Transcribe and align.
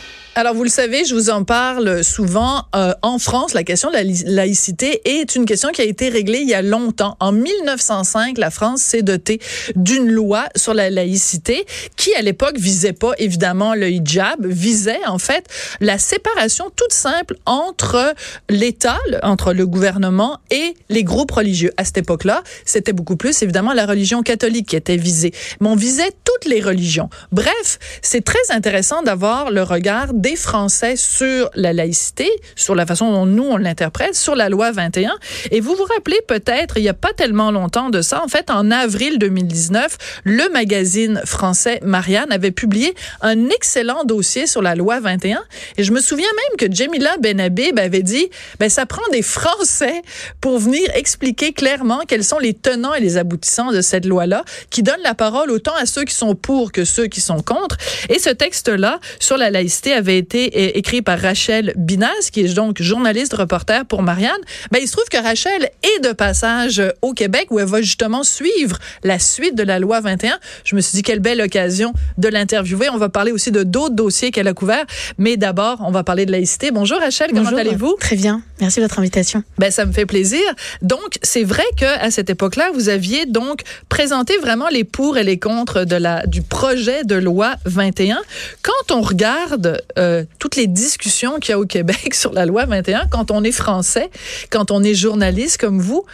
you 0.00 0.27
Alors, 0.38 0.54
vous 0.54 0.62
le 0.62 0.70
savez, 0.70 1.04
je 1.04 1.16
vous 1.16 1.30
en 1.30 1.42
parle 1.42 2.04
souvent. 2.04 2.62
Euh, 2.76 2.94
en 3.02 3.18
France, 3.18 3.54
la 3.54 3.64
question 3.64 3.90
de 3.90 3.94
la 3.94 4.04
laïcité 4.04 5.00
est 5.04 5.34
une 5.34 5.46
question 5.46 5.70
qui 5.70 5.80
a 5.80 5.84
été 5.84 6.10
réglée 6.10 6.38
il 6.38 6.48
y 6.48 6.54
a 6.54 6.62
longtemps. 6.62 7.16
En 7.18 7.32
1905, 7.32 8.38
la 8.38 8.50
France 8.50 8.80
s'est 8.80 9.02
dotée 9.02 9.40
d'une 9.74 10.08
loi 10.08 10.44
sur 10.54 10.74
la 10.74 10.90
laïcité 10.90 11.66
qui, 11.96 12.14
à 12.14 12.22
l'époque, 12.22 12.56
visait 12.56 12.92
pas 12.92 13.14
évidemment 13.18 13.74
le 13.74 13.90
hijab, 13.90 14.46
visait 14.46 15.04
en 15.08 15.18
fait 15.18 15.44
la 15.80 15.98
séparation 15.98 16.70
toute 16.76 16.92
simple 16.92 17.34
entre 17.44 18.14
l'État, 18.48 19.00
entre 19.24 19.52
le 19.52 19.66
gouvernement 19.66 20.38
et 20.52 20.76
les 20.88 21.02
groupes 21.02 21.32
religieux. 21.32 21.72
À 21.78 21.84
cette 21.84 21.98
époque-là, 21.98 22.44
c'était 22.64 22.92
beaucoup 22.92 23.16
plus 23.16 23.42
évidemment 23.42 23.72
la 23.72 23.86
religion 23.86 24.22
catholique 24.22 24.68
qui 24.68 24.76
était 24.76 24.98
visée, 24.98 25.32
mais 25.60 25.68
on 25.68 25.74
visait 25.74 26.12
toutes 26.22 26.48
les 26.48 26.60
religions. 26.60 27.10
Bref, 27.32 27.80
c'est 28.02 28.24
très 28.24 28.38
intéressant 28.50 29.02
d'avoir 29.02 29.50
le 29.50 29.64
regard 29.64 30.14
des 30.14 30.27
Français 30.36 30.96
sur 30.96 31.50
la 31.54 31.72
laïcité, 31.72 32.30
sur 32.56 32.74
la 32.74 32.86
façon 32.86 33.12
dont 33.12 33.26
nous 33.26 33.44
on 33.44 33.56
l'interprète, 33.56 34.14
sur 34.14 34.34
la 34.34 34.48
loi 34.48 34.72
21. 34.72 35.12
Et 35.50 35.60
vous 35.60 35.74
vous 35.74 35.84
rappelez 35.84 36.20
peut-être, 36.26 36.76
il 36.76 36.82
n'y 36.82 36.88
a 36.88 36.94
pas 36.94 37.12
tellement 37.12 37.50
longtemps 37.50 37.90
de 37.90 38.02
ça, 38.02 38.22
en 38.22 38.28
fait, 38.28 38.50
en 38.50 38.70
avril 38.70 39.18
2019, 39.18 39.96
le 40.24 40.48
magazine 40.52 41.20
français 41.24 41.80
Marianne 41.82 42.32
avait 42.32 42.50
publié 42.50 42.94
un 43.20 43.48
excellent 43.50 44.04
dossier 44.04 44.46
sur 44.46 44.62
la 44.62 44.74
loi 44.74 45.00
21. 45.00 45.40
Et 45.76 45.84
je 45.84 45.92
me 45.92 46.00
souviens 46.00 46.26
même 46.26 46.56
que 46.68 46.74
Jamila 46.74 47.16
Benhabib 47.18 47.78
avait 47.78 48.02
dit, 48.02 48.28
ben 48.58 48.68
ça 48.68 48.86
prend 48.86 49.02
des 49.12 49.22
Français 49.22 50.02
pour 50.40 50.58
venir 50.58 50.88
expliquer 50.94 51.52
clairement 51.52 52.00
quels 52.06 52.24
sont 52.24 52.38
les 52.38 52.54
tenants 52.54 52.94
et 52.94 53.00
les 53.00 53.16
aboutissants 53.16 53.72
de 53.72 53.80
cette 53.80 54.04
loi-là, 54.04 54.44
qui 54.70 54.82
donne 54.82 55.00
la 55.02 55.14
parole 55.14 55.50
autant 55.50 55.74
à 55.74 55.86
ceux 55.86 56.04
qui 56.04 56.14
sont 56.14 56.34
pour 56.34 56.72
que 56.72 56.84
ceux 56.84 57.06
qui 57.06 57.20
sont 57.20 57.40
contre. 57.40 57.76
Et 58.08 58.18
ce 58.18 58.30
texte-là 58.30 59.00
sur 59.20 59.36
la 59.36 59.50
laïcité 59.50 59.92
avait 59.92 60.17
été 60.18 60.76
écrit 60.78 61.02
par 61.02 61.18
Rachel 61.18 61.72
Binas, 61.76 62.30
qui 62.32 62.40
est 62.40 62.54
donc 62.54 62.82
journaliste 62.82 63.34
reporter 63.34 63.84
pour 63.84 64.02
Marianne. 64.02 64.40
Ben, 64.70 64.80
il 64.82 64.86
se 64.86 64.92
trouve 64.92 65.08
que 65.10 65.22
Rachel 65.22 65.70
est 65.82 66.04
de 66.04 66.12
passage 66.12 66.82
au 67.02 67.12
Québec 67.12 67.46
où 67.50 67.58
elle 67.58 67.66
va 67.66 67.80
justement 67.80 68.22
suivre 68.22 68.78
la 69.04 69.18
suite 69.18 69.54
de 69.54 69.62
la 69.62 69.78
loi 69.78 70.00
21. 70.00 70.38
Je 70.64 70.76
me 70.76 70.80
suis 70.80 70.96
dit 70.96 71.02
quelle 71.02 71.20
belle 71.20 71.40
occasion 71.40 71.92
de 72.18 72.28
l'interviewer. 72.28 72.88
On 72.90 72.98
va 72.98 73.08
parler 73.08 73.32
aussi 73.32 73.50
de 73.50 73.62
d'autres 73.62 73.94
dossiers 73.94 74.30
qu'elle 74.30 74.48
a 74.48 74.54
couverts, 74.54 74.86
mais 75.18 75.36
d'abord, 75.36 75.82
on 75.86 75.90
va 75.90 76.04
parler 76.04 76.26
de 76.26 76.32
laïcité. 76.32 76.70
Bonjour 76.70 76.98
Rachel, 76.98 77.30
comment 77.32 77.56
allez-vous? 77.56 77.96
Très 78.00 78.16
bien. 78.16 78.42
Merci 78.60 78.80
de 78.80 78.84
votre 78.84 78.98
invitation. 78.98 79.42
Ben 79.58 79.70
ça 79.70 79.86
me 79.86 79.92
fait 79.92 80.06
plaisir. 80.06 80.42
Donc, 80.82 81.18
c'est 81.22 81.44
vrai 81.44 81.64
que 81.76 81.86
à 82.00 82.10
cette 82.10 82.30
époque-là, 82.30 82.70
vous 82.74 82.88
aviez 82.88 83.26
donc 83.26 83.62
présenté 83.88 84.36
vraiment 84.38 84.68
les 84.68 84.84
pour 84.84 85.16
et 85.16 85.24
les 85.24 85.38
contre 85.38 85.84
de 85.84 85.96
la 85.96 86.26
du 86.26 86.42
projet 86.42 87.04
de 87.04 87.14
loi 87.14 87.54
21. 87.64 88.18
Quand 88.62 88.94
on 88.94 89.00
regarde 89.00 89.80
euh, 89.98 90.24
toutes 90.38 90.56
les 90.56 90.66
discussions 90.66 91.38
qu'il 91.38 91.50
y 91.50 91.52
a 91.52 91.58
au 91.58 91.66
Québec 91.66 92.12
sur 92.14 92.32
la 92.32 92.46
loi 92.46 92.64
21, 92.66 93.06
quand 93.10 93.30
on 93.30 93.42
est 93.44 93.52
français, 93.52 94.10
quand 94.50 94.70
on 94.70 94.82
est 94.82 94.94
journaliste 94.94 95.58
comme 95.58 95.80
vous, 95.80 96.04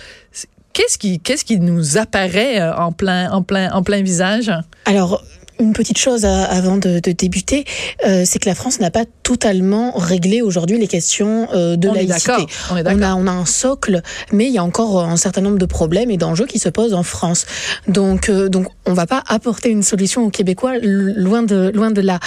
qu'est-ce 0.72 0.98
qui, 0.98 1.20
qu'est-ce 1.20 1.44
qui 1.44 1.58
nous 1.58 1.96
apparaît 1.96 2.60
euh, 2.60 2.74
en 2.74 2.92
plein, 2.92 3.30
en 3.30 3.42
plein, 3.42 3.72
en 3.72 3.82
plein 3.82 4.02
visage? 4.02 4.52
Alors, 4.84 5.22
une 5.58 5.72
petite 5.72 5.98
chose 5.98 6.24
avant 6.24 6.76
de, 6.76 7.00
de 7.00 7.12
débuter, 7.12 7.64
euh, 8.06 8.24
c'est 8.24 8.38
que 8.38 8.48
la 8.48 8.54
France 8.54 8.80
n'a 8.80 8.90
pas 8.90 9.04
totalement 9.22 9.92
réglé 9.92 10.42
aujourd'hui 10.42 10.78
les 10.78 10.86
questions 10.86 11.48
euh, 11.52 11.76
de 11.76 11.88
on 11.88 11.94
laïcité. 11.94 12.32
Est 12.32 12.46
on, 12.70 12.76
est 12.76 12.84
on, 12.86 13.02
a, 13.02 13.14
on 13.14 13.26
a 13.26 13.30
un 13.30 13.46
socle, 13.46 14.02
mais 14.32 14.46
il 14.46 14.52
y 14.52 14.58
a 14.58 14.64
encore 14.64 15.02
un 15.02 15.16
certain 15.16 15.40
nombre 15.40 15.58
de 15.58 15.66
problèmes 15.66 16.10
et 16.10 16.16
d'enjeux 16.16 16.46
qui 16.46 16.58
se 16.58 16.68
posent 16.68 16.94
en 16.94 17.02
France. 17.02 17.46
Donc, 17.88 18.28
euh, 18.28 18.48
donc 18.48 18.66
on 18.86 18.92
va 18.92 19.06
pas 19.06 19.22
apporter 19.28 19.70
une 19.70 19.82
solution 19.82 20.24
aux 20.24 20.30
Québécois, 20.30 20.74
loin 20.82 21.42
de, 21.42 21.70
loin 21.74 21.90
de 21.90 22.00
là. 22.00 22.18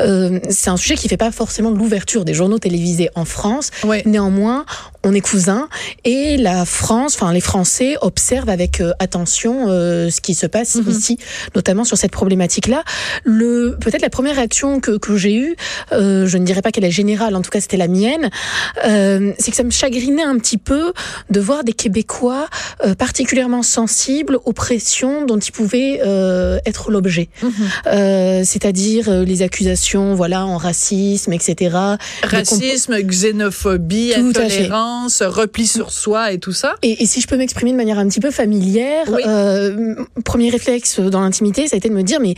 Euh, 0.00 0.38
c'est 0.48 0.70
un 0.70 0.76
sujet 0.76 0.94
qui 0.96 1.08
fait 1.08 1.16
pas 1.16 1.30
forcément 1.32 1.70
l'ouverture 1.70 2.24
des 2.24 2.34
journaux 2.34 2.58
télévisés 2.58 3.10
en 3.14 3.24
France. 3.24 3.70
Oui. 3.84 4.02
Néanmoins, 4.06 4.64
on 5.04 5.12
est 5.14 5.20
cousins 5.20 5.68
et 6.04 6.36
la 6.36 6.64
France, 6.64 7.14
enfin 7.14 7.32
les 7.32 7.40
Français 7.40 7.96
observent 8.00 8.48
avec 8.48 8.80
euh, 8.80 8.92
attention 8.98 9.66
euh, 9.68 10.10
ce 10.10 10.20
qui 10.20 10.34
se 10.34 10.46
passe 10.46 10.76
Mhm. 10.76 10.90
ici, 10.90 11.18
notamment 11.54 11.84
sur 11.84 11.96
cette 11.96 12.10
problématique-là. 12.10 12.82
Le 13.24 13.76
peut-être 13.80 14.02
la 14.02 14.10
première 14.10 14.36
réaction 14.36 14.80
que, 14.80 14.96
que 14.98 15.16
j'ai 15.16 15.34
eue, 15.34 15.56
euh, 15.92 16.26
je 16.26 16.38
ne 16.38 16.44
dirais 16.44 16.62
pas 16.62 16.70
qu'elle 16.72 16.84
est 16.84 16.90
générale, 16.90 17.36
en 17.36 17.42
tout 17.42 17.50
cas 17.50 17.60
c'était 17.60 17.76
la 17.76 17.88
mienne, 17.88 18.30
euh, 18.86 19.32
c'est 19.38 19.50
que 19.50 19.56
ça 19.56 19.62
me 19.62 19.70
chagrinait 19.70 20.22
un 20.22 20.38
petit 20.38 20.58
peu 20.58 20.92
de 21.30 21.40
voir 21.40 21.64
des 21.64 21.72
Québécois 21.72 22.48
euh, 22.84 22.94
particulièrement 22.94 23.62
sensibles 23.62 24.38
aux 24.44 24.52
pressions 24.52 25.24
dont 25.26 25.38
ils 25.38 25.52
pouvaient 25.52 26.00
euh, 26.04 26.58
être 26.66 26.90
l'objet. 26.90 27.28
Euh, 27.86 28.42
c'est-à-dire 28.44 29.08
euh, 29.08 29.24
les 29.24 29.42
accusations, 29.42 30.14
voilà, 30.14 30.46
en 30.46 30.56
racisme, 30.56 31.32
etc. 31.32 31.76
Racisme, 32.22 32.96
xénophobie, 33.02 34.12
Tout 34.14 34.32
intolérance, 34.94 35.22
repli 35.22 35.66
sur 35.66 35.90
soi 35.90 36.32
et 36.32 36.38
tout 36.38 36.52
ça. 36.52 36.74
Et, 36.82 37.02
et 37.02 37.06
si 37.06 37.20
je 37.20 37.26
peux 37.26 37.36
m'exprimer 37.36 37.72
de 37.72 37.76
manière 37.76 37.98
un 37.98 38.08
petit 38.08 38.20
peu 38.20 38.30
familière, 38.30 39.06
Oui. 39.10 39.22
euh, 39.26 39.94
premier 40.24 40.50
réflexe 40.50 41.00
dans 41.00 41.20
l'intimité, 41.20 41.66
ça 41.68 41.76
a 41.76 41.78
été 41.78 41.88
de 41.88 41.94
me 41.94 42.02
dire 42.02 42.20
mais 42.20 42.34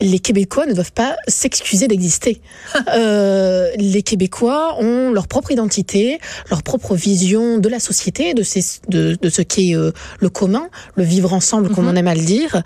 les 0.00 0.18
Québécois 0.18 0.66
ne 0.66 0.74
doivent 0.74 0.92
pas 0.92 1.16
s'excuser 1.26 1.88
d'exister. 1.88 2.40
euh, 2.94 3.70
les 3.76 4.02
Québécois 4.02 4.76
ont 4.80 5.10
leur 5.12 5.28
propre 5.28 5.50
identité, 5.52 6.18
leur 6.50 6.62
propre 6.62 6.94
vision 6.94 7.58
de 7.58 7.68
la 7.68 7.80
société, 7.80 8.34
de, 8.34 8.42
ces, 8.42 8.62
de, 8.88 9.16
de 9.20 9.28
ce 9.28 9.42
qui 9.42 9.72
est 9.72 9.76
euh, 9.76 9.92
le 10.20 10.28
commun, 10.30 10.68
le 10.96 11.04
vivre 11.04 11.32
ensemble, 11.32 11.70
comme 11.70 11.84
Mhm. 11.84 11.90
on 11.92 11.96
aime 11.96 12.08
à 12.08 12.14
le 12.14 12.20
dire. 12.24 12.62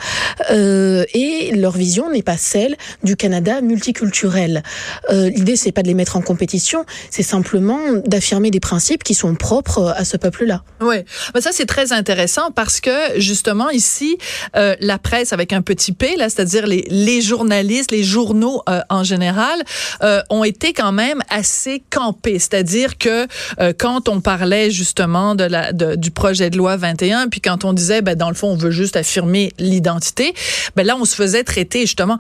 Euh, 0.51 1.05
et 1.15 1.53
leur 1.57 1.73
vision 1.73 2.11
n'est 2.11 2.23
pas 2.23 2.37
celle 2.37 2.77
du 3.03 3.17
Canada 3.17 3.61
multiculturel. 3.61 4.63
L'idée, 5.11 5.57
c'est 5.57 5.73
pas 5.73 5.83
de 5.83 5.89
les 5.89 5.95
mettre 5.95 6.17
en 6.17 6.21
compétition, 6.23 6.85
c'est 7.11 7.23
simplement 7.23 7.79
d'affirmer 8.07 8.51
des 8.51 8.61
principes 8.61 9.03
qui 9.05 9.15
sont 9.15 9.32
propres 9.37 9.95
à 9.97 10.05
ce 10.05 10.17
peuple-là. 10.17 10.63
Oui, 10.81 10.97
ben 11.35 11.41
ça 11.41 11.51
c'est 11.53 11.67
très 11.67 11.93
intéressant 11.93 12.51
parce 12.51 12.81
que 12.81 13.19
justement 13.21 13.71
ici 13.71 14.19
euh, 14.57 14.75
la 14.81 14.99
presse 14.99 15.33
avec 15.33 15.53
un 15.53 15.63
petit 15.63 15.93
p 15.93 16.17
là, 16.17 16.29
c'est-à-dire 16.29 16.67
les, 16.67 17.21
journalistes, 17.21 17.91
les 17.91 18.03
journaux 18.03 18.63
euh, 18.69 18.81
en 18.89 19.05
général 19.05 19.63
euh, 20.03 20.21
ont 20.31 20.45
été 20.45 20.73
quand 20.73 20.93
même 20.93 21.21
assez 21.29 21.83
campés, 21.91 22.39
c'est-à-dire 22.39 22.99
que 22.99 23.27
euh, 23.61 23.73
quand 23.77 24.09
on 24.09 24.21
parlait 24.21 24.71
justement 24.71 25.35
de 25.35 25.45
la 25.45 25.73
du 25.73 26.11
projet 26.11 26.51
de 26.51 26.57
loi 26.57 26.77
21 26.77 27.29
puis 27.29 27.41
quand 27.41 27.65
on 27.65 27.73
disait 27.73 28.03
ben 28.03 28.17
dans 28.17 28.29
le 28.29 28.35
fond 28.35 28.49
on 28.49 28.57
veut 28.57 28.71
juste 28.71 28.97
affirmer 28.97 29.53
l'identité, 29.59 30.35
ben 30.77 30.87
là 30.87 30.97
on 30.99 31.05
se 31.05 31.15
faisait 31.15 31.45
traiter 31.45 31.83
justement 31.83 32.19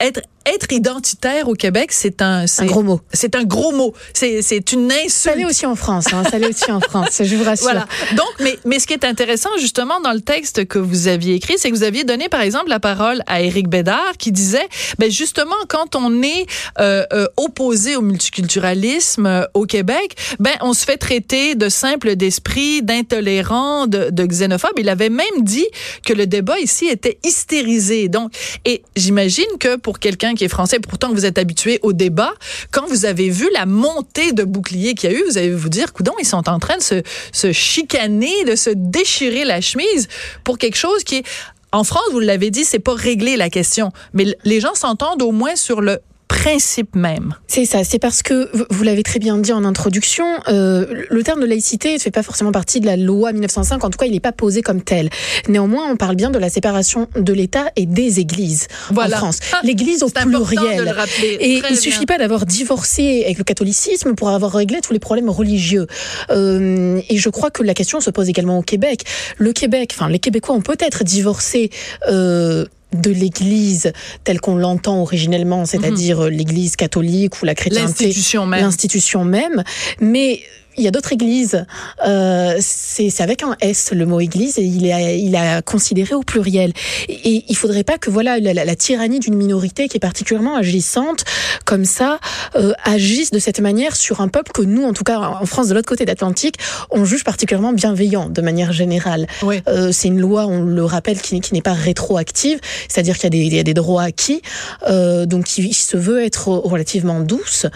être 0.00 0.20
être 0.54 0.72
identitaire 0.72 1.48
au 1.48 1.54
Québec, 1.54 1.92
c'est 1.92 2.22
un 2.22 2.44
gros 2.60 2.82
mot. 2.82 3.00
c'est 3.12 3.34
un 3.34 3.44
gros 3.44 3.72
mot. 3.72 3.94
C'est 4.12 4.42
c'est 4.42 4.72
une 4.72 4.90
insulte. 4.90 5.10
Ça 5.10 5.34
l'est 5.34 5.44
aussi 5.44 5.66
en 5.66 5.76
France, 5.76 6.06
hein, 6.12 6.22
ça 6.30 6.38
l'est 6.38 6.48
aussi 6.48 6.70
en 6.70 6.80
France, 6.80 7.22
je 7.22 7.36
vous 7.36 7.44
rassure. 7.44 7.64
Voilà. 7.64 7.86
Donc, 8.16 8.28
mais, 8.40 8.58
mais 8.64 8.78
ce 8.78 8.86
qui 8.86 8.94
est 8.94 9.04
intéressant, 9.04 9.50
justement, 9.58 10.00
dans 10.00 10.12
le 10.12 10.20
texte 10.20 10.66
que 10.66 10.78
vous 10.78 11.08
aviez 11.08 11.34
écrit, 11.34 11.54
c'est 11.56 11.70
que 11.70 11.74
vous 11.74 11.82
aviez 11.82 12.04
donné, 12.04 12.28
par 12.28 12.40
exemple, 12.40 12.68
la 12.68 12.80
parole 12.80 13.22
à 13.26 13.42
Éric 13.42 13.68
Bédard, 13.68 14.16
qui 14.18 14.32
disait, 14.32 14.68
ben, 14.98 15.10
justement, 15.10 15.56
quand 15.68 15.96
on 15.96 16.22
est 16.22 16.46
euh, 16.80 17.04
euh, 17.12 17.26
opposé 17.36 17.96
au 17.96 18.00
multiculturalisme 18.02 19.26
euh, 19.26 19.44
au 19.54 19.66
Québec, 19.66 20.16
ben, 20.38 20.54
on 20.60 20.72
se 20.72 20.84
fait 20.84 20.96
traiter 20.96 21.54
de 21.54 21.68
simple 21.68 22.16
d'esprit, 22.16 22.82
d'intolérant, 22.82 23.86
de, 23.86 24.10
de 24.10 24.24
xénophobe. 24.24 24.72
Il 24.78 24.88
avait 24.88 25.10
même 25.10 25.26
dit 25.42 25.66
que 26.04 26.12
le 26.12 26.26
débat 26.26 26.58
ici 26.58 26.86
était 26.86 27.18
hystérisé. 27.24 28.08
Donc, 28.08 28.32
et 28.64 28.82
j'imagine 28.96 29.44
que 29.60 29.76
pour 29.76 29.98
quelqu'un 29.98 30.34
qui 30.38 30.44
est 30.44 30.48
français, 30.48 30.78
pourtant 30.78 31.12
vous 31.12 31.26
êtes 31.26 31.36
habitué 31.36 31.78
au 31.82 31.92
débat, 31.92 32.32
quand 32.70 32.86
vous 32.86 33.04
avez 33.04 33.28
vu 33.28 33.48
la 33.52 33.66
montée 33.66 34.32
de 34.32 34.44
boucliers 34.44 34.94
qu'il 34.94 35.10
y 35.10 35.14
a 35.14 35.18
eu, 35.18 35.24
vous 35.24 35.36
allez 35.36 35.50
vous 35.50 35.68
dire, 35.68 35.92
coudon, 35.92 36.12
ils 36.18 36.26
sont 36.26 36.48
en 36.48 36.58
train 36.58 36.78
de 36.78 36.82
se, 36.82 37.02
se 37.32 37.52
chicaner, 37.52 38.44
de 38.44 38.56
se 38.56 38.70
déchirer 38.70 39.44
la 39.44 39.60
chemise 39.60 40.08
pour 40.44 40.56
quelque 40.56 40.76
chose 40.76 41.04
qui 41.04 41.16
est 41.16 41.24
en 41.70 41.84
France, 41.84 42.04
vous 42.12 42.20
l'avez 42.20 42.50
dit, 42.50 42.64
c'est 42.64 42.78
pas 42.78 42.94
réglé 42.94 43.36
la 43.36 43.50
question, 43.50 43.92
mais 44.14 44.24
les 44.44 44.60
gens 44.60 44.74
s'entendent 44.74 45.20
au 45.20 45.32
moins 45.32 45.54
sur 45.54 45.82
le 45.82 45.98
principe 46.28 46.94
même. 46.94 47.34
C'est 47.46 47.64
ça, 47.64 47.82
c'est 47.84 47.98
parce 47.98 48.22
que, 48.22 48.50
vous 48.70 48.84
l'avez 48.84 49.02
très 49.02 49.18
bien 49.18 49.38
dit 49.38 49.52
en 49.52 49.64
introduction, 49.64 50.26
euh, 50.48 51.04
le 51.10 51.22
terme 51.22 51.40
de 51.40 51.46
laïcité 51.46 51.94
ne 51.94 51.98
fait 51.98 52.10
pas 52.10 52.22
forcément 52.22 52.52
partie 52.52 52.80
de 52.80 52.86
la 52.86 52.96
loi 52.96 53.32
1905, 53.32 53.82
en 53.82 53.90
tout 53.90 53.98
cas 53.98 54.06
il 54.06 54.12
n'est 54.12 54.20
pas 54.20 54.32
posé 54.32 54.62
comme 54.62 54.82
tel. 54.82 55.10
Néanmoins, 55.48 55.90
on 55.90 55.96
parle 55.96 56.16
bien 56.16 56.30
de 56.30 56.38
la 56.38 56.50
séparation 56.50 57.08
de 57.16 57.32
l'État 57.32 57.70
et 57.76 57.86
des 57.86 58.20
églises 58.20 58.68
en 58.90 59.08
France. 59.08 59.40
Ah, 59.52 59.60
L'Église 59.64 60.02
au 60.02 60.08
pluriel. 60.08 60.94
Et 61.40 61.62
il 61.70 61.76
suffit 61.76 62.06
pas 62.06 62.18
d'avoir 62.18 62.46
divorcé 62.46 63.22
avec 63.24 63.38
le 63.38 63.44
catholicisme 63.44 64.14
pour 64.14 64.28
avoir 64.30 64.52
réglé 64.52 64.80
tous 64.80 64.92
les 64.92 64.98
problèmes 64.98 65.30
religieux. 65.30 65.86
Euh, 66.30 67.00
et 67.08 67.16
je 67.16 67.28
crois 67.30 67.50
que 67.50 67.62
la 67.62 67.74
question 67.74 68.00
se 68.00 68.10
pose 68.10 68.28
également 68.28 68.58
au 68.58 68.62
Québec. 68.62 69.04
Le 69.38 69.52
Québec, 69.52 69.92
enfin 69.94 70.08
les 70.08 70.18
Québécois 70.18 70.54
ont 70.54 70.62
peut-être 70.62 71.04
divorcé 71.04 71.70
euh, 72.08 72.66
de 73.00 73.10
l'Église 73.10 73.92
telle 74.24 74.40
qu'on 74.40 74.56
l'entend 74.56 75.00
originellement, 75.00 75.64
c'est-à-dire 75.64 76.20
mhm. 76.20 76.28
l'Église 76.28 76.76
catholique 76.76 77.40
ou 77.42 77.44
la 77.44 77.54
chrétienté, 77.54 78.04
l'institution 78.04 78.46
même. 78.46 78.60
l'institution 78.60 79.24
même, 79.24 79.62
mais 80.00 80.40
il 80.78 80.84
y 80.84 80.88
a 80.88 80.90
d'autres 80.90 81.12
églises. 81.12 81.64
Euh, 82.06 82.56
c'est 82.60 83.20
avec 83.20 83.42
un 83.42 83.56
S 83.60 83.90
le 83.92 84.06
mot 84.06 84.20
église 84.20 84.58
et 84.58 84.62
il 84.62 84.86
est 84.86 85.20
il 85.20 85.36
a 85.36 85.62
considéré 85.62 86.14
au 86.14 86.22
pluriel. 86.22 86.72
Et 87.08 87.44
il 87.48 87.56
faudrait 87.56 87.84
pas 87.84 87.98
que 87.98 88.10
voilà 88.10 88.38
la, 88.38 88.52
la, 88.52 88.76
tyrannie 88.76 89.18
d'une 89.18 89.34
minorité 89.34 89.88
qui 89.88 89.96
est 89.96 90.00
particulièrement 90.00 90.56
agissante 90.56 91.24
comme 91.64 91.84
ça 91.84 92.18
euh, 92.54 92.72
agisse 92.84 93.30
de 93.30 93.38
cette 93.38 93.60
manière 93.60 93.96
sur 93.96 94.20
un 94.20 94.28
peuple 94.28 94.52
que 94.52 94.62
nous, 94.62 94.84
en 94.84 94.92
tout 94.92 95.04
cas 95.04 95.18
en 95.18 95.46
France 95.46 95.68
de 95.68 95.74
l'autre 95.74 95.88
côté 95.88 96.04
d'Atlantique, 96.04 96.56
on 96.90 97.04
juge 97.04 97.24
particulièrement 97.24 97.72
bienveillant 97.72 98.28
de 98.28 98.40
manière 98.40 98.72
générale. 98.72 99.26
Oui. 99.42 99.60
Euh, 99.68 99.90
c'est 99.92 100.08
une 100.08 100.20
loi, 100.20 100.46
on 100.46 100.62
le 100.62 100.84
rappelle, 100.84 101.20
qui, 101.20 101.40
qui 101.40 101.54
n'est 101.54 101.62
pas 101.62 101.72
rétroactive, 101.72 102.60
c'est-à-dire 102.88 103.16
qu'il 103.16 103.24
y 103.24 103.26
a 103.26 103.30
des, 103.30 103.38
il 103.38 103.54
y 103.54 103.58
a 103.58 103.62
des 103.62 103.74
droits 103.74 104.02
acquis, 104.02 104.42
euh, 104.88 105.26
donc 105.26 105.44
qui 105.44 105.74
se 105.74 105.96
veut 105.96 106.22
être 106.24 106.48
relativement 106.48 107.20
douce. 107.20 107.66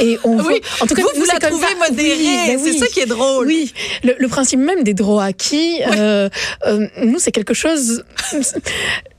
Et 0.00 0.18
on 0.24 0.38
oui. 0.38 0.60
en 0.80 0.86
tout 0.86 0.94
cas, 0.94 1.02
vous, 1.02 1.20
vous 1.20 1.26
la 1.26 1.38
trouvez 1.38 1.74
modérée. 1.88 2.45
Ben 2.46 2.58
c'est 2.62 2.78
ça 2.78 2.86
qui 2.86 3.00
est 3.00 3.06
drôle. 3.06 3.46
Oui, 3.46 3.72
le, 4.02 4.14
le, 4.18 4.28
principe 4.28 4.60
même 4.60 4.82
des 4.82 4.94
droits 4.94 5.24
acquis, 5.24 5.80
euh, 5.96 6.28
euh, 6.66 6.86
nous, 7.02 7.18
c'est 7.18 7.32
quelque 7.32 7.54
chose, 7.54 8.04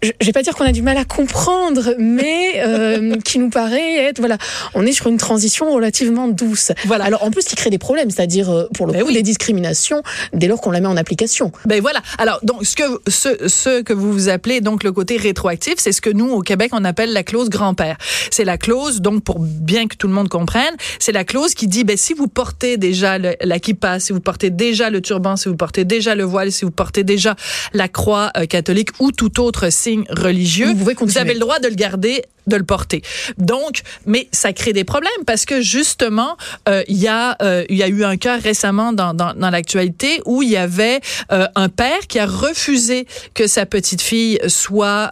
je 0.04 0.26
vais 0.26 0.32
pas 0.32 0.44
dire 0.44 0.56
qu'on 0.56 0.66
a 0.66 0.72
du 0.72 0.82
mal 0.82 0.98
à 0.98 1.06
comprendre, 1.06 1.96
mais 1.98 2.54
euh, 2.58 3.16
qui 3.26 3.40
nous 3.40 3.50
paraît 3.50 4.06
être, 4.06 4.20
voilà, 4.20 4.38
on 4.76 4.86
est 4.86 4.92
sur 4.92 5.08
une 5.08 5.18
transition 5.18 5.72
relativement 5.74 6.28
douce. 6.28 6.72
Voilà. 6.86 7.06
Alors, 7.06 7.24
en 7.24 7.32
plus, 7.32 7.46
qui 7.46 7.56
crée 7.56 7.70
des 7.70 7.78
problèmes, 7.78 8.10
c'est-à-dire, 8.12 8.50
euh, 8.50 8.68
pour 8.74 8.86
le 8.86 8.94
ben 8.94 9.02
coup, 9.02 9.08
oui. 9.08 9.14
des 9.14 9.24
discriminations 9.24 10.04
dès 10.34 10.48
lors 10.48 10.62
qu'on 10.62 10.72
la 10.72 10.82
met 10.82 10.88
en 10.88 10.98
application. 10.98 11.52
Ben 11.66 11.82
voilà. 11.82 12.02
Alors, 12.20 12.40
donc, 12.44 12.66
ce 12.66 12.76
que, 12.76 12.84
ce, 13.08 13.48
ce 13.48 13.82
que 13.82 13.94
vous 13.94 14.12
vous 14.12 14.30
appelez, 14.30 14.62
donc, 14.62 14.84
le 14.84 14.92
côté 14.92 15.18
rétroactif, 15.18 15.76
c'est 15.78 15.92
ce 15.92 16.02
que 16.02 16.10
nous, 16.10 16.30
au 16.30 16.42
Québec, 16.42 16.72
on 16.74 16.84
appelle 16.86 17.12
la 17.14 17.24
clause 17.24 17.50
grand-père. 17.50 17.98
C'est 18.30 18.46
la 18.46 18.58
clause, 18.58 19.02
donc, 19.02 19.24
pour 19.24 19.40
bien 19.40 19.88
que 19.88 19.96
tout 19.96 20.08
le 20.08 20.14
monde 20.14 20.30
comprenne, 20.30 20.76
c'est 21.00 21.12
la 21.12 21.24
clause 21.24 21.56
qui 21.56 21.68
dit, 21.68 21.84
ben, 21.84 21.98
si 21.98 22.14
vous 22.14 22.28
portez 22.28 22.78
déjà 22.78 23.18
le, 23.18 23.36
la 23.42 23.60
kippa, 23.60 24.00
si 24.00 24.14
vous 24.14 24.20
portez 24.20 24.52
déjà 24.52 24.90
le 24.90 25.02
turban, 25.02 25.36
si 25.36 25.50
vous 25.50 25.56
portez 25.56 25.86
déjà 25.86 26.14
le 26.14 26.24
voile, 26.24 26.52
si 26.52 26.66
vous 26.66 26.72
portez 26.72 27.04
déjà 27.04 27.36
la 27.74 27.88
croix 27.88 28.32
euh, 28.38 28.46
catholique 28.46 28.90
ou 29.00 29.12
tout 29.12 29.40
autre 29.40 29.72
signe 29.72 29.87
religieux, 30.10 30.74
vous, 30.74 30.92
vous 31.00 31.18
avez 31.18 31.34
le 31.34 31.40
droit 31.40 31.60
de 31.60 31.68
le 31.68 31.76
garder 31.76 32.24
de 32.48 32.56
le 32.56 32.64
porter. 32.64 33.02
Donc, 33.38 33.82
mais 34.06 34.28
ça 34.32 34.54
crée 34.54 34.74
des 34.74 34.84
problèmes 34.84 35.12
parce 35.26 35.46
que 35.46 35.62
justement, 35.62 36.38
euh, 36.68 36.84
il 36.88 36.98
y 36.98 37.08
a 37.08 37.36
euh, 37.42 37.66
y 37.70 37.84
a 37.84 37.88
eu 37.88 38.04
un 38.04 38.18
cas 38.18 38.38
récemment 38.38 38.94
dans 38.94 39.14
dans, 39.14 39.50
l'actualité 39.50 40.22
où 40.26 40.42
il 40.42 40.50
y 40.50 40.58
avait 40.58 41.00
euh, 41.32 41.48
un 41.56 41.70
père 41.70 42.08
qui 42.08 42.20
a 42.20 42.26
refusé 42.26 43.08
que 43.34 43.48
sa 43.48 43.66
petite 43.66 44.02
fille 44.02 44.40
soit 44.48 45.12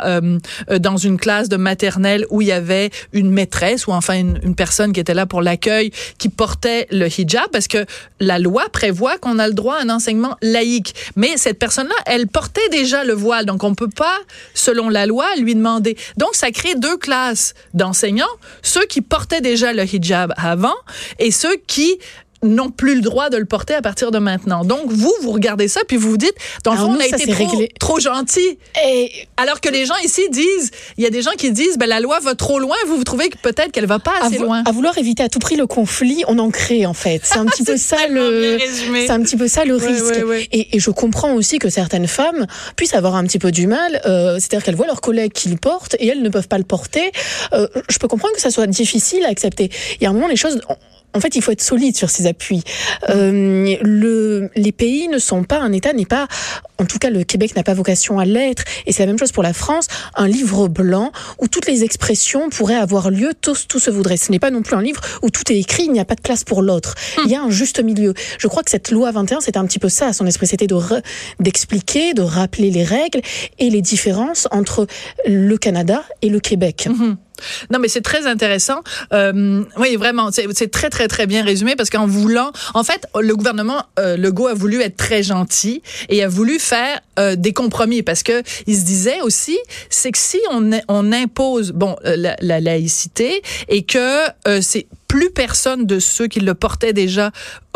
dans 0.80 0.98
une 0.98 1.18
classe 1.18 1.50
de 1.50 1.58
maternelle 1.58 2.26
où 2.30 2.42
il 2.42 2.48
y 2.48 2.52
avait 2.52 2.90
une 3.14 3.32
maîtresse 3.32 3.88
ou 3.88 3.92
enfin 3.92 4.16
une, 4.16 4.40
une 4.44 4.56
personne 4.56 4.94
qui 4.94 5.00
était 5.00 5.14
là 5.14 5.26
pour 5.26 5.42
l'accueil 5.42 5.92
qui 6.18 6.30
portait 6.30 6.88
le 6.92 7.08
hijab 7.08 7.50
parce 7.52 7.68
que 7.68 7.86
la 8.20 8.40
loi 8.40 8.64
prévoit 8.72 9.18
qu'on 9.18 9.40
a 9.40 9.48
le 9.48 9.54
droit 9.54 9.76
à 9.76 9.82
un 9.82 9.90
enseignement 9.90 10.38
laïque. 10.42 10.96
Mais 11.16 11.38
cette 11.38 11.60
personne-là, 11.60 11.96
elle 12.06 12.28
portait 12.28 12.70
déjà 12.70 13.04
le 13.04 13.14
voile, 13.14 13.46
donc 13.46 13.64
on 13.64 13.76
peut 13.76 13.90
pas, 13.90 14.18
selon 14.54 14.90
la 14.90 15.06
loi, 15.06 15.26
lui 15.38 15.56
demander. 15.56 15.98
Donc 16.18 16.30
ça 16.34 16.52
crée 16.52 16.76
deux 16.76 16.98
classes 16.98 17.25
d'enseignants, 17.74 18.26
ceux 18.62 18.86
qui 18.86 19.02
portaient 19.02 19.42
déjà 19.42 19.74
le 19.74 19.84
hijab 19.84 20.34
avant 20.38 20.76
et 21.20 21.32
ceux 21.32 21.56
qui 21.68 21.98
n'ont 22.44 22.70
plus 22.70 22.96
le 22.96 23.02
droit 23.02 23.30
de 23.30 23.38
le 23.38 23.46
porter 23.46 23.74
à 23.74 23.82
partir 23.82 24.12
de 24.12 24.20
maintenant. 24.20 24.64
Donc, 24.64 24.92
vous, 24.92 25.14
vous 25.22 25.32
regardez 25.32 25.68
ça, 25.68 25.82
puis 25.88 25.98
vous 25.98 26.12
vous 26.12 26.18
dites, 26.18 26.36
dans 26.64 26.74
le 26.74 26.78
fond, 26.78 26.88
nous, 26.92 26.98
on 26.98 27.00
a 27.00 27.06
été 27.06 27.32
trop, 27.32 27.50
réglé. 27.50 27.72
trop 27.80 28.00
gentil. 28.00 28.58
Et... 28.86 29.12
Alors 29.38 29.62
que 29.62 29.70
les 29.70 29.86
gens 29.86 29.98
ici 30.04 30.22
disent, 30.30 30.72
il 30.98 31.04
y 31.04 31.08
a 31.08 31.10
des 31.10 31.22
gens 31.22 31.32
qui 31.38 31.52
disent, 31.52 31.78
ben, 31.78 31.88
la 31.88 32.00
loi 32.00 32.20
va 32.20 32.36
trop 32.36 32.60
loin, 32.60 32.76
vous, 32.88 32.98
vous 32.98 33.04
trouvez 33.04 33.30
que 33.30 33.38
peut-être 33.38 33.72
qu'elle 33.72 33.86
va 33.86 34.00
pas 34.00 34.14
assez 34.22 34.38
à 34.38 34.40
loin. 34.40 34.64
À 34.66 34.72
vouloir 34.72 34.98
éviter 34.98 35.24
à 35.24 35.30
tout 35.30 35.40
prix 35.40 35.56
le 35.56 35.68
conflit, 35.68 36.24
on 36.28 36.40
en 36.40 36.50
crée, 36.52 36.86
en 36.86 36.94
fait. 36.94 37.22
C'est 37.24 37.38
un 37.38 37.46
petit 37.46 37.64
peu 37.64 37.78
ça 37.78 38.08
le, 38.10 38.58
c'est 39.06 39.12
un 39.12 39.22
petit 39.22 39.38
peu 39.38 39.48
ça 39.48 39.66
le 39.66 39.76
risque. 39.76 40.16
Ouais, 40.16 40.24
ouais. 40.24 40.48
Et, 40.52 40.76
et, 40.76 40.80
je 40.80 40.92
comprends 40.92 41.34
aussi 41.34 41.60
que 41.60 41.70
certaines 41.70 42.08
femmes 42.08 42.46
puissent 42.76 42.94
avoir 42.94 43.16
un 43.16 43.24
petit 43.24 43.40
peu 43.40 43.52
du 43.52 43.68
mal, 43.68 44.02
euh, 44.06 44.36
c'est-à-dire 44.36 44.64
qu'elles 44.64 44.76
voient 44.76 44.88
leurs 44.88 45.02
collègues 45.02 45.34
qui 45.34 45.50
le 45.50 45.58
portent 45.58 45.96
et 46.00 46.08
elles 46.08 46.22
ne 46.22 46.30
peuvent 46.30 46.48
pas 46.48 46.58
le 46.58 46.64
porter. 46.64 47.12
Euh, 47.54 47.68
je 47.90 47.98
peux 47.98 48.08
comprendre 48.08 48.34
que 48.36 48.42
ça 48.42 48.52
soit 48.52 48.68
difficile 48.68 49.24
à 49.26 49.30
accepter. 49.30 49.70
Il 50.00 50.04
y 50.04 50.08
a 50.08 50.10
un 50.10 50.14
moment, 50.14 50.28
les 50.28 50.36
choses, 50.36 50.62
en 51.16 51.20
fait, 51.22 51.36
il 51.36 51.42
faut 51.42 51.52
être 51.52 51.62
solide 51.62 51.96
sur 51.96 52.10
ses 52.10 52.28
appuis. 52.28 52.64
Euh, 53.10 53.76
le, 53.82 54.50
les 54.56 54.72
pays 54.72 55.08
ne 55.08 55.18
sont 55.18 55.44
pas, 55.44 55.60
un 55.60 55.72
État 55.72 55.94
n'est 55.94 56.06
pas, 56.06 56.28
en 56.78 56.86
tout 56.86 57.00
cas 57.00 57.10
le 57.10 57.24
Québec 57.24 57.56
n'a 57.56 57.64
pas 57.64 57.74
vocation 57.74 58.20
à 58.20 58.26
l'être, 58.26 58.64
et 58.86 58.92
c'est 58.92 59.04
la 59.04 59.08
même 59.08 59.18
chose 59.18 59.32
pour 59.32 59.44
la 59.44 59.54
France, 59.54 59.88
un 60.16 60.28
livre 60.28 60.68
blanc 60.68 61.12
où 61.40 61.48
toutes 61.48 61.68
les 61.68 61.84
expressions 61.84 62.50
pourraient 62.50 62.76
avoir 62.76 63.10
lieu, 63.10 63.32
tout, 63.40 63.56
se 63.56 63.90
voudrait. 63.90 64.18
Ce 64.18 64.32
n'est 64.32 64.40
pas 64.40 64.52
non 64.52 64.62
plus 64.62 64.76
un 64.76 64.82
livre 64.82 65.02
où 65.22 65.30
tout 65.30 65.50
est 65.52 65.58
écrit, 65.58 65.84
il 65.86 65.92
n'y 65.92 66.00
a 66.00 66.06
pas 66.06 66.16
de 66.16 66.22
place 66.22 66.44
pour 66.44 66.62
l'autre. 66.62 66.96
Il 67.24 67.32
y 67.32 67.36
a 67.36 67.42
un 67.42 67.50
juste 67.50 67.82
milieu. 67.82 68.14
Je 68.38 68.48
crois 68.48 68.64
que 68.64 68.72
cette 68.72 68.92
loi 68.92 69.12
21, 69.12 69.40
c'était 69.40 69.58
un 69.58 69.66
petit 69.66 69.80
peu 69.80 69.90
ça, 69.90 70.12
son 70.12 70.26
esprit, 70.26 70.48
c'était 70.48 70.68
d'expliquer, 71.40 72.14
de, 72.14 72.22
rappeler 72.22 72.72
les 72.72 72.84
règles 72.84 73.22
et 73.60 73.70
les 73.70 73.82
différences 73.82 74.48
entre 74.52 74.88
le 75.26 75.56
Canada 75.58 76.04
et 76.22 76.30
le 76.30 76.40
Québec. 76.40 76.88
Mmh. 76.90 77.16
Non, 77.72 77.80
mais 77.80 77.88
c'est 77.88 78.02
très 78.02 78.28
intéressant. 78.28 78.82
Euh, 79.14 79.64
oui, 79.78 79.96
vraiment, 79.96 80.30
c'est 80.32 80.72
très, 80.72 80.90
très, 80.90 81.08
très 81.08 81.28
bien 81.28 81.44
résumé 81.44 81.76
parce 81.76 81.90
qu'en 81.90 82.08
voulant, 82.08 82.52
en 82.74 82.84
fait, 82.84 83.06
le 83.20 83.36
gouvernement 83.36 83.84
euh, 84.00 84.18
Legault 84.18 84.48
a 84.48 84.54
voulu 84.54 84.82
être 84.82 84.98
très 84.98 85.24
gentil 85.24 85.82
et 86.10 86.24
a 86.24 86.28
voulu 86.28 86.60
faire 86.60 87.00
euh, 87.20 87.36
des 87.36 87.54
compromis 87.54 88.04
parce 88.04 88.24
que 88.24 88.44
il 88.68 88.78
se 88.78 88.84
disait 88.84 89.22
aussi, 89.22 89.58
c'est 89.90 90.12
que 90.12 90.18
si 90.18 90.40
on, 90.52 90.72
on 90.88 91.12
impose, 91.12 91.72
bon, 91.72 91.96
euh, 92.06 92.16
la, 92.18 92.36
la 92.42 92.60
laïcité 92.60 93.42
et 93.70 93.84
que 93.84 94.26
euh, 94.48 94.60
c'est 94.62 94.88
plus 95.08 95.30
personne 95.32 95.86
de 95.86 96.00
ceux 96.00 96.28
qui 96.28 96.42
le 96.42 96.54
portaient 96.54 96.92
déjà 96.92 97.32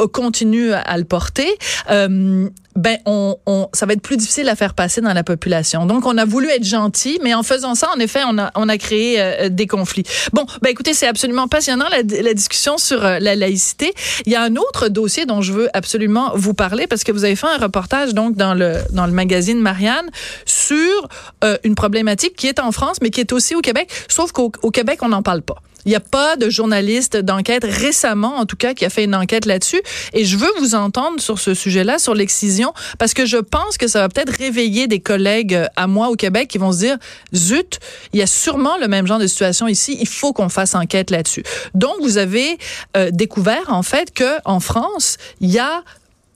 continue 0.08 0.74
à 0.74 0.98
le 0.98 1.04
porter, 1.04 1.50
euh, 1.90 2.50
ben 2.80 2.98
on, 3.06 3.38
on, 3.46 3.68
ça 3.74 3.86
va 3.86 3.94
être 3.94 4.02
plus 4.02 4.16
difficile 4.16 4.48
à 4.48 4.56
faire 4.56 4.74
passer 4.74 5.02
dans 5.02 5.14
la 5.14 5.24
population. 5.24 5.86
Donc 5.86 6.06
on 6.06 6.18
a 6.18 6.24
voulu 6.24 6.50
être 6.50 6.64
gentil, 6.64 7.20
mais 7.22 7.34
en 7.34 7.44
faisant 7.44 7.76
ça, 7.76 7.90
en 7.96 8.00
effet, 8.00 8.22
on 8.26 8.38
a 8.38 8.52
on 8.56 8.70
a 8.70 8.78
créé 8.78 9.20
euh, 9.20 9.50
des 9.50 9.68
conflits. 9.68 10.04
Bon, 10.32 10.46
ben 10.62 10.70
écoutez, 10.70 10.94
c'est 10.94 11.08
absolument 11.08 11.50
passionnant 11.50 11.88
la, 11.90 12.22
la 12.22 12.34
discussion 12.34 12.78
sur 12.78 13.06
euh, 13.06 13.20
la 13.20 13.36
laïcité. 13.36 13.94
Il 14.26 14.32
y 14.32 14.36
a 14.36 14.42
un 14.42 14.56
autre 14.56 14.88
dossier 14.88 15.26
dont 15.26 15.42
je 15.42 15.52
veux 15.52 15.70
absolument 15.74 16.32
vous 16.36 16.54
parler 16.54 16.88
parce 16.88 17.04
que 17.04 17.12
vous 17.12 17.26
avez 17.26 17.36
fait 17.36 17.48
un 17.48 17.58
reportage 17.58 18.14
donc 18.14 18.36
dans 18.36 18.54
le 18.54 18.78
dans 18.92 19.06
le 19.06 19.12
magazine 19.12 19.60
Marianne 19.60 20.10
sur 20.46 21.10
euh, 21.44 21.58
une 21.66 21.76
problématique 21.76 22.36
qui 22.38 22.48
est 22.48 22.60
en 22.60 22.72
France, 22.72 22.98
mais 23.02 23.10
qui 23.10 23.20
est 23.20 23.34
aussi 23.34 23.56
au 23.56 23.62
Québec. 23.62 23.90
Sauf 24.08 24.32
qu'au 24.32 24.50
Québec, 24.72 25.00
on 25.02 25.10
n'en 25.10 25.22
parle 25.22 25.42
pas. 25.42 25.62
Il 25.86 25.90
n'y 25.90 25.96
a 25.96 26.00
pas 26.00 26.36
de 26.36 26.50
journaliste 26.50 27.18
d'enquête 27.18 27.64
récemment, 27.64 28.38
en 28.38 28.46
tout 28.46 28.56
cas, 28.56 28.74
qui 28.74 28.86
a 28.86 28.90
fait 28.90 29.04
une 29.04 29.16
enquête 29.16 29.46
là-dessus. 29.46 29.82
Et 30.14 30.26
je 30.26 30.38
veux 30.38 30.52
vous 30.60 30.76
entendre 30.76 31.20
sur 31.20 31.40
ce 31.40 31.54
sujet-là, 31.54 32.00
sur 32.00 32.14
l'excision, 32.14 32.74
parce 32.98 33.14
que 33.14 33.26
je 33.26 33.38
pense 33.38 33.78
que 33.78 33.88
ça 33.88 34.00
va 34.00 34.10
peut-être 34.10 34.38
réveiller 34.38 34.88
des 34.88 35.00
collègues 35.00 35.56
euh, 35.56 35.68
à 35.76 35.88
moi 35.88 36.10
au 36.10 36.16
Québec 36.16 36.50
qui 36.50 36.58
vont 36.58 36.72
se 36.72 36.80
dire, 36.80 36.98
zut, 37.34 37.80
il 38.14 38.20
y 38.20 38.22
a 38.22 38.28
sûrement 38.28 38.78
le 38.78 38.88
même 38.88 39.08
genre 39.08 39.20
de 39.20 39.28
situation 39.28 39.68
ici. 39.68 39.98
Il 40.00 40.08
faut 40.08 40.34
qu'on 40.34 40.50
fasse 40.50 40.76
enquête 40.76 41.12
là-dessus. 41.12 41.44
Donc, 41.74 41.96
vous 42.02 42.18
avez 42.18 42.58
euh, 42.98 43.10
découvert, 43.12 43.66
en 43.68 43.84
fait, 43.84 44.14
que 44.14 44.40
en 44.46 44.60
France, 44.60 45.18
il 45.42 45.50
y 45.50 45.60
a 45.60 45.84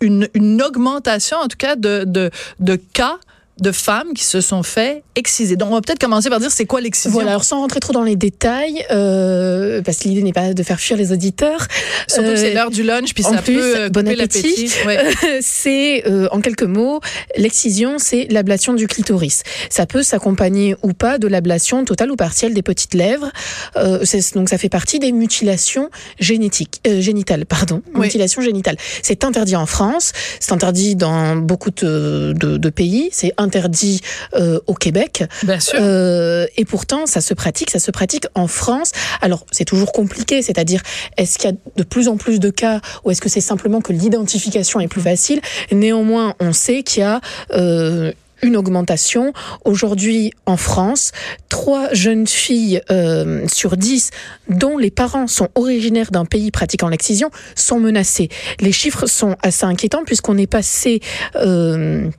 une, 0.01 0.27
augmentation, 0.61 1.37
en 1.37 1.47
tout 1.47 1.57
cas, 1.57 1.75
de, 1.75 2.03
de 2.05 2.75
cas 2.75 3.17
de 3.59 3.71
femmes 3.71 4.13
qui 4.15 4.23
se 4.23 4.41
sont 4.41 4.63
fait 4.63 5.03
exciser. 5.15 5.55
Donc, 5.55 5.69
on 5.69 5.75
va 5.75 5.81
peut-être 5.81 5.99
commencer 5.99 6.29
par 6.29 6.39
dire 6.39 6.49
c'est 6.51 6.65
quoi 6.65 6.81
l'excision. 6.81 7.11
Voilà, 7.11 7.31
alors 7.31 7.43
sans 7.43 7.59
rentrer 7.59 7.79
trop 7.79 7.93
dans 7.93 8.01
les 8.03 8.15
détails, 8.15 8.83
euh, 8.91 9.81
parce 9.83 9.99
que 9.99 10.07
l'idée 10.07 10.23
n'est 10.23 10.33
pas 10.33 10.53
de 10.53 10.63
faire 10.63 10.79
fuir 10.79 10.97
les 10.97 11.11
auditeurs. 11.11 11.67
Surtout 12.07 12.29
euh, 12.29 12.33
que 12.33 12.39
c'est 12.39 12.53
l'heure 12.53 12.71
du 12.71 12.81
lunch, 12.83 13.13
puis 13.13 13.23
ça 13.23 13.41
plus, 13.43 13.55
peut 13.55 13.77
euh, 13.77 13.89
bon 13.89 14.07
appétit. 14.07 14.71
Ouais. 14.85 14.99
c'est, 15.41 16.03
euh, 16.07 16.27
en 16.31 16.41
quelques 16.41 16.63
mots, 16.63 16.99
l'excision, 17.37 17.99
c'est 17.99 18.27
l'ablation 18.31 18.73
du 18.73 18.87
clitoris. 18.87 19.43
Ça 19.69 19.85
peut 19.85 20.01
s'accompagner 20.03 20.75
ou 20.81 20.93
pas 20.93 21.19
de 21.19 21.27
l'ablation 21.27 21.85
totale 21.85 22.11
ou 22.11 22.15
partielle 22.15 22.53
des 22.55 22.63
petites 22.63 22.95
lèvres. 22.95 23.31
Euh, 23.77 24.03
donc, 24.33 24.49
ça 24.49 24.57
fait 24.57 24.69
partie 24.69 24.97
des 24.99 25.11
mutilations 25.11 25.89
génétiques, 26.19 26.81
euh, 26.87 27.01
génitales, 27.01 27.45
pardon, 27.45 27.81
Oui. 27.93 28.01
mutilations 28.07 28.41
génitales. 28.41 28.77
C'est 29.03 29.23
interdit 29.23 29.55
en 29.55 29.67
France, 29.67 30.11
c'est 30.39 30.51
interdit 30.53 30.95
dans 30.95 31.35
beaucoup 31.35 31.69
de, 31.71 32.33
de, 32.35 32.57
de 32.57 32.69
pays. 32.69 33.09
C'est 33.11 33.31
interdit 33.43 34.01
euh, 34.35 34.59
au 34.67 34.73
Québec. 34.73 35.23
Bien 35.43 35.59
sûr. 35.59 35.79
Euh, 35.81 36.47
et 36.57 36.65
pourtant, 36.65 37.05
ça 37.05 37.21
se 37.21 37.33
pratique, 37.33 37.69
ça 37.69 37.79
se 37.79 37.91
pratique 37.91 38.25
en 38.33 38.47
France. 38.47 38.91
Alors, 39.21 39.45
c'est 39.51 39.65
toujours 39.65 39.91
compliqué, 39.91 40.41
c'est-à-dire, 40.41 40.81
est-ce 41.17 41.37
qu'il 41.37 41.49
y 41.51 41.53
a 41.53 41.57
de 41.75 41.83
plus 41.83 42.07
en 42.07 42.17
plus 42.17 42.39
de 42.39 42.49
cas 42.49 42.81
ou 43.03 43.11
est-ce 43.11 43.21
que 43.21 43.29
c'est 43.29 43.41
simplement 43.41 43.81
que 43.81 43.93
l'identification 43.93 44.79
est 44.79 44.87
plus 44.87 45.01
facile? 45.01 45.41
Néanmoins, 45.71 46.35
on 46.39 46.53
sait 46.53 46.83
qu'il 46.83 47.01
y 47.01 47.05
a 47.05 47.21
euh, 47.51 48.11
une 48.43 48.57
augmentation. 48.57 49.33
Aujourd'hui, 49.65 50.33
en 50.45 50.57
France, 50.57 51.11
trois 51.49 51.91
jeunes 51.93 52.27
filles 52.27 52.81
euh, 52.91 53.45
sur 53.51 53.77
dix 53.77 54.11
dont 54.49 54.77
les 54.77 54.91
parents 54.91 55.27
sont 55.27 55.49
originaires 55.55 56.11
d'un 56.11 56.25
pays 56.25 56.51
pratiquant 56.51 56.89
l'excision 56.89 57.31
sont 57.55 57.79
menacées. 57.79 58.29
Les 58.59 58.71
chiffres 58.71 59.05
sont 59.07 59.35
assez 59.41 59.65
inquiétants 59.65 60.03
puisqu'on 60.05 60.37
est 60.37 60.47
passé... 60.47 60.99
Euh, 61.35 62.09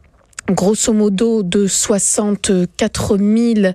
grosso 0.50 0.92
modo 0.92 1.42
de 1.42 1.66
64 1.66 3.16
000 3.16 3.72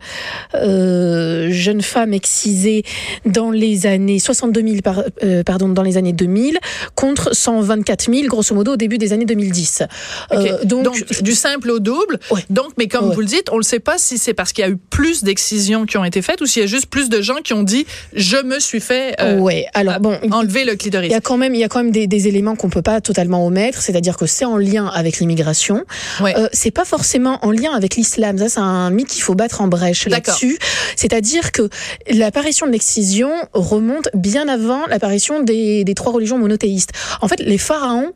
euh, 0.53 1.47
jeunes 1.51 1.81
femmes 1.81 2.13
excisées 2.13 2.83
dans 3.25 3.49
les 3.49 3.88
années 3.88 4.19
62 4.19 4.61
000 4.61 4.81
par, 4.81 5.03
euh, 5.23 5.43
pardon 5.43 5.69
dans 5.69 5.81
les 5.81 5.97
années 5.97 6.13
2000 6.13 6.59
contre 6.95 7.35
124 7.35 8.13
000 8.13 8.27
grosso 8.27 8.53
modo 8.53 8.73
au 8.73 8.75
début 8.75 8.97
des 8.97 9.13
années 9.13 9.25
2010. 9.25 9.83
Okay. 10.31 10.51
Euh, 10.51 10.63
donc, 10.63 10.83
donc, 10.83 11.21
du 11.23 11.33
simple 11.33 11.71
au 11.71 11.79
double. 11.79 12.19
Ouais. 12.29 12.45
Donc 12.49 12.71
mais 12.77 12.88
comme 12.88 13.09
ouais. 13.09 13.15
vous 13.15 13.21
le 13.21 13.27
dites, 13.27 13.49
on 13.51 13.57
ne 13.57 13.63
sait 13.63 13.79
pas 13.79 13.97
si 13.97 14.17
c'est 14.17 14.33
parce 14.33 14.53
qu'il 14.53 14.63
y 14.63 14.67
a 14.67 14.71
eu 14.71 14.77
plus 14.77 15.23
d'excisions 15.23 15.85
qui 15.85 15.97
ont 15.97 16.05
été 16.05 16.21
faites 16.21 16.41
ou 16.41 16.45
s'il 16.45 16.61
y 16.61 16.65
a 16.65 16.67
juste 16.67 16.88
plus 16.88 17.09
de 17.09 17.21
gens 17.21 17.38
qui 17.43 17.53
ont 17.53 17.63
dit 17.63 17.88
je 18.13 18.38
me 18.38 18.59
suis 18.59 18.79
fait 18.79 19.15
euh, 19.19 19.39
ouais. 19.39 19.65
Alors 19.73 19.99
bon, 19.99 20.17
enlever 20.31 20.65
le 20.65 20.75
clitoris. 20.75 21.09
Il 21.09 21.13
y 21.13 21.15
a 21.15 21.21
quand 21.21 21.38
même 21.38 21.55
il 21.55 21.61
y 21.61 21.63
a 21.63 21.67
quand 21.67 21.81
même 21.83 21.91
des, 21.91 22.05
des 22.05 22.27
éléments 22.27 22.55
qu'on 22.55 22.69
peut 22.69 22.83
pas 22.83 23.01
totalement 23.01 23.45
omettre, 23.45 23.81
c'est-à-dire 23.81 24.17
que 24.17 24.27
c'est 24.27 24.45
en 24.45 24.57
lien 24.57 24.85
avec 24.85 25.19
l'immigration. 25.19 25.83
Ouais. 26.21 26.35
C'est 26.61 26.71
pas 26.71 26.83
forcément 26.83 27.39
en 27.45 27.51
lien 27.51 27.71
avec 27.71 27.95
l'islam. 27.95 28.37
Ça, 28.37 28.49
c'est 28.49 28.59
un 28.59 28.89
mythe 28.89 29.07
qu'il 29.07 29.21
faut 29.21 29.33
battre 29.33 29.61
en 29.61 29.69
brèche 29.69 30.07
là-dessus. 30.07 30.59
C'est-à-dire 30.97 31.53
que 31.53 31.69
l'apparition 32.11 32.67
de 32.67 32.73
l'excision 32.73 33.31
remonte 33.53 34.09
bien 34.13 34.49
avant 34.49 34.85
l'apparition 34.87 35.41
des, 35.41 35.85
des 35.85 35.93
trois 35.93 36.11
religions 36.11 36.37
monothéistes. 36.37 36.91
En 37.21 37.29
fait, 37.29 37.39
les 37.39 37.57
pharaons 37.57 38.11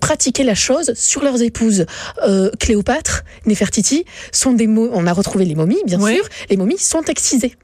pratiquaient 0.00 0.44
la 0.44 0.54
chose 0.54 0.94
sur 0.94 1.24
leurs 1.24 1.42
épouses. 1.42 1.86
Euh, 2.24 2.52
Cléopâtre, 2.60 3.24
Néfertiti 3.46 4.04
sont 4.30 4.52
des 4.52 4.68
mots. 4.68 4.90
On 4.92 5.04
a 5.08 5.12
retrouvé 5.12 5.44
les 5.44 5.56
momies, 5.56 5.82
bien 5.86 6.00
oui. 6.00 6.14
sûr. 6.14 6.28
Les 6.50 6.56
momies 6.56 6.78
sont 6.78 7.02
excisées. 7.02 7.56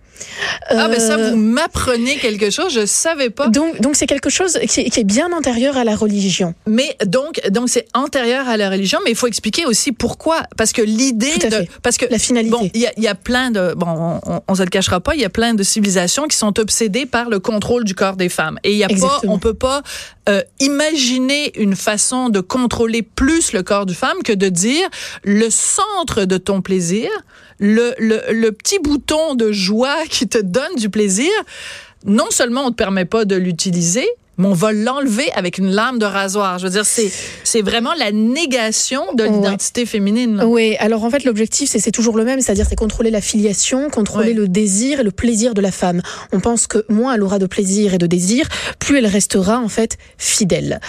Ah, 0.68 0.88
mais 0.88 1.00
ça, 1.00 1.16
vous 1.16 1.36
m'apprenez 1.36 2.16
quelque 2.16 2.50
chose, 2.50 2.72
je 2.72 2.86
savais 2.86 3.30
pas. 3.30 3.48
Donc, 3.48 3.80
donc 3.80 3.96
c'est 3.96 4.06
quelque 4.06 4.30
chose 4.30 4.58
qui 4.68 4.80
est, 4.80 4.90
qui 4.90 5.00
est, 5.00 5.04
bien 5.04 5.32
antérieur 5.32 5.76
à 5.76 5.84
la 5.84 5.96
religion. 5.96 6.54
Mais 6.66 6.96
donc, 7.06 7.40
donc 7.50 7.68
c'est 7.68 7.86
antérieur 7.94 8.48
à 8.48 8.56
la 8.56 8.70
religion, 8.70 8.98
mais 9.04 9.10
il 9.10 9.16
faut 9.16 9.26
expliquer 9.26 9.66
aussi 9.66 9.92
pourquoi. 9.92 10.42
Parce 10.56 10.72
que 10.72 10.82
l'idée 10.82 11.36
de, 11.38 11.66
parce 11.82 11.96
que 11.96 12.06
la 12.10 12.18
finalité. 12.18 12.50
Bon, 12.50 12.70
il 12.74 12.80
y 12.80 12.86
a, 12.86 12.92
y 12.96 13.08
a, 13.08 13.14
plein 13.14 13.50
de, 13.50 13.74
bon, 13.74 14.20
on, 14.24 14.40
on 14.46 14.54
se 14.54 14.62
le 14.62 14.68
cachera 14.68 15.00
pas, 15.00 15.14
il 15.14 15.20
y 15.20 15.24
a 15.24 15.30
plein 15.30 15.54
de 15.54 15.62
civilisations 15.62 16.26
qui 16.26 16.36
sont 16.36 16.58
obsédées 16.58 17.06
par 17.06 17.28
le 17.28 17.40
contrôle 17.40 17.84
du 17.84 17.94
corps 17.94 18.16
des 18.16 18.28
femmes. 18.28 18.58
Et 18.64 18.72
il 18.72 18.78
y 18.78 18.84
a 18.84 18.88
pas, 18.88 19.20
on 19.24 19.38
peut 19.38 19.54
pas 19.54 19.82
euh, 20.28 20.42
imaginer 20.60 21.58
une 21.58 21.74
façon 21.74 22.28
de 22.28 22.40
contrôler 22.40 23.02
plus 23.02 23.52
le 23.52 23.62
corps 23.62 23.86
du 23.86 23.94
femme 23.94 24.22
que 24.24 24.32
de 24.32 24.48
dire 24.48 24.88
le 25.24 25.50
centre 25.50 26.24
de 26.24 26.36
ton 26.36 26.60
plaisir, 26.60 27.08
le, 27.60 27.94
le, 27.98 28.20
le 28.32 28.52
petit 28.52 28.78
bouton 28.80 29.34
de 29.34 29.52
joie 29.52 30.04
qui 30.08 30.26
te 30.26 30.38
donne 30.38 30.74
du 30.76 30.90
plaisir, 30.90 31.30
non 32.04 32.30
seulement 32.30 32.66
on 32.66 32.70
te 32.70 32.76
permet 32.76 33.04
pas 33.04 33.24
de 33.24 33.36
l'utiliser, 33.36 34.08
mais 34.40 34.48
on 34.48 34.54
va 34.54 34.72
l'enlever 34.72 35.30
avec 35.32 35.58
une 35.58 35.70
lame 35.70 35.98
de 35.98 36.06
rasoir. 36.06 36.58
Je 36.58 36.64
veux 36.64 36.70
dire, 36.70 36.86
c'est 36.86 37.12
c'est 37.44 37.60
vraiment 37.60 37.92
la 37.94 38.10
négation 38.10 39.12
de 39.14 39.24
l'identité 39.24 39.82
ouais. 39.82 39.86
féminine. 39.86 40.36
Là. 40.36 40.46
Oui, 40.46 40.76
alors 40.80 41.04
en 41.04 41.10
fait, 41.10 41.24
l'objectif, 41.24 41.70
c'est 41.70 41.90
toujours 41.90 42.16
le 42.16 42.24
même, 42.24 42.40
c'est-à-dire 42.40 42.66
c'est 42.68 42.76
contrôler 42.76 43.10
la 43.10 43.20
filiation, 43.20 43.90
contrôler 43.90 44.28
ouais. 44.28 44.34
le 44.34 44.48
désir 44.48 45.00
et 45.00 45.02
le 45.02 45.10
plaisir 45.10 45.52
de 45.52 45.60
la 45.60 45.70
femme. 45.70 46.00
On 46.32 46.40
pense 46.40 46.66
que 46.66 46.84
moins 46.88 47.14
elle 47.14 47.22
aura 47.22 47.38
de 47.38 47.46
plaisir 47.46 47.92
et 47.92 47.98
de 47.98 48.06
désir, 48.06 48.48
plus 48.78 48.98
elle 48.98 49.06
restera 49.06 49.58
en 49.58 49.68
fait 49.68 49.98
fidèle. 50.16 50.80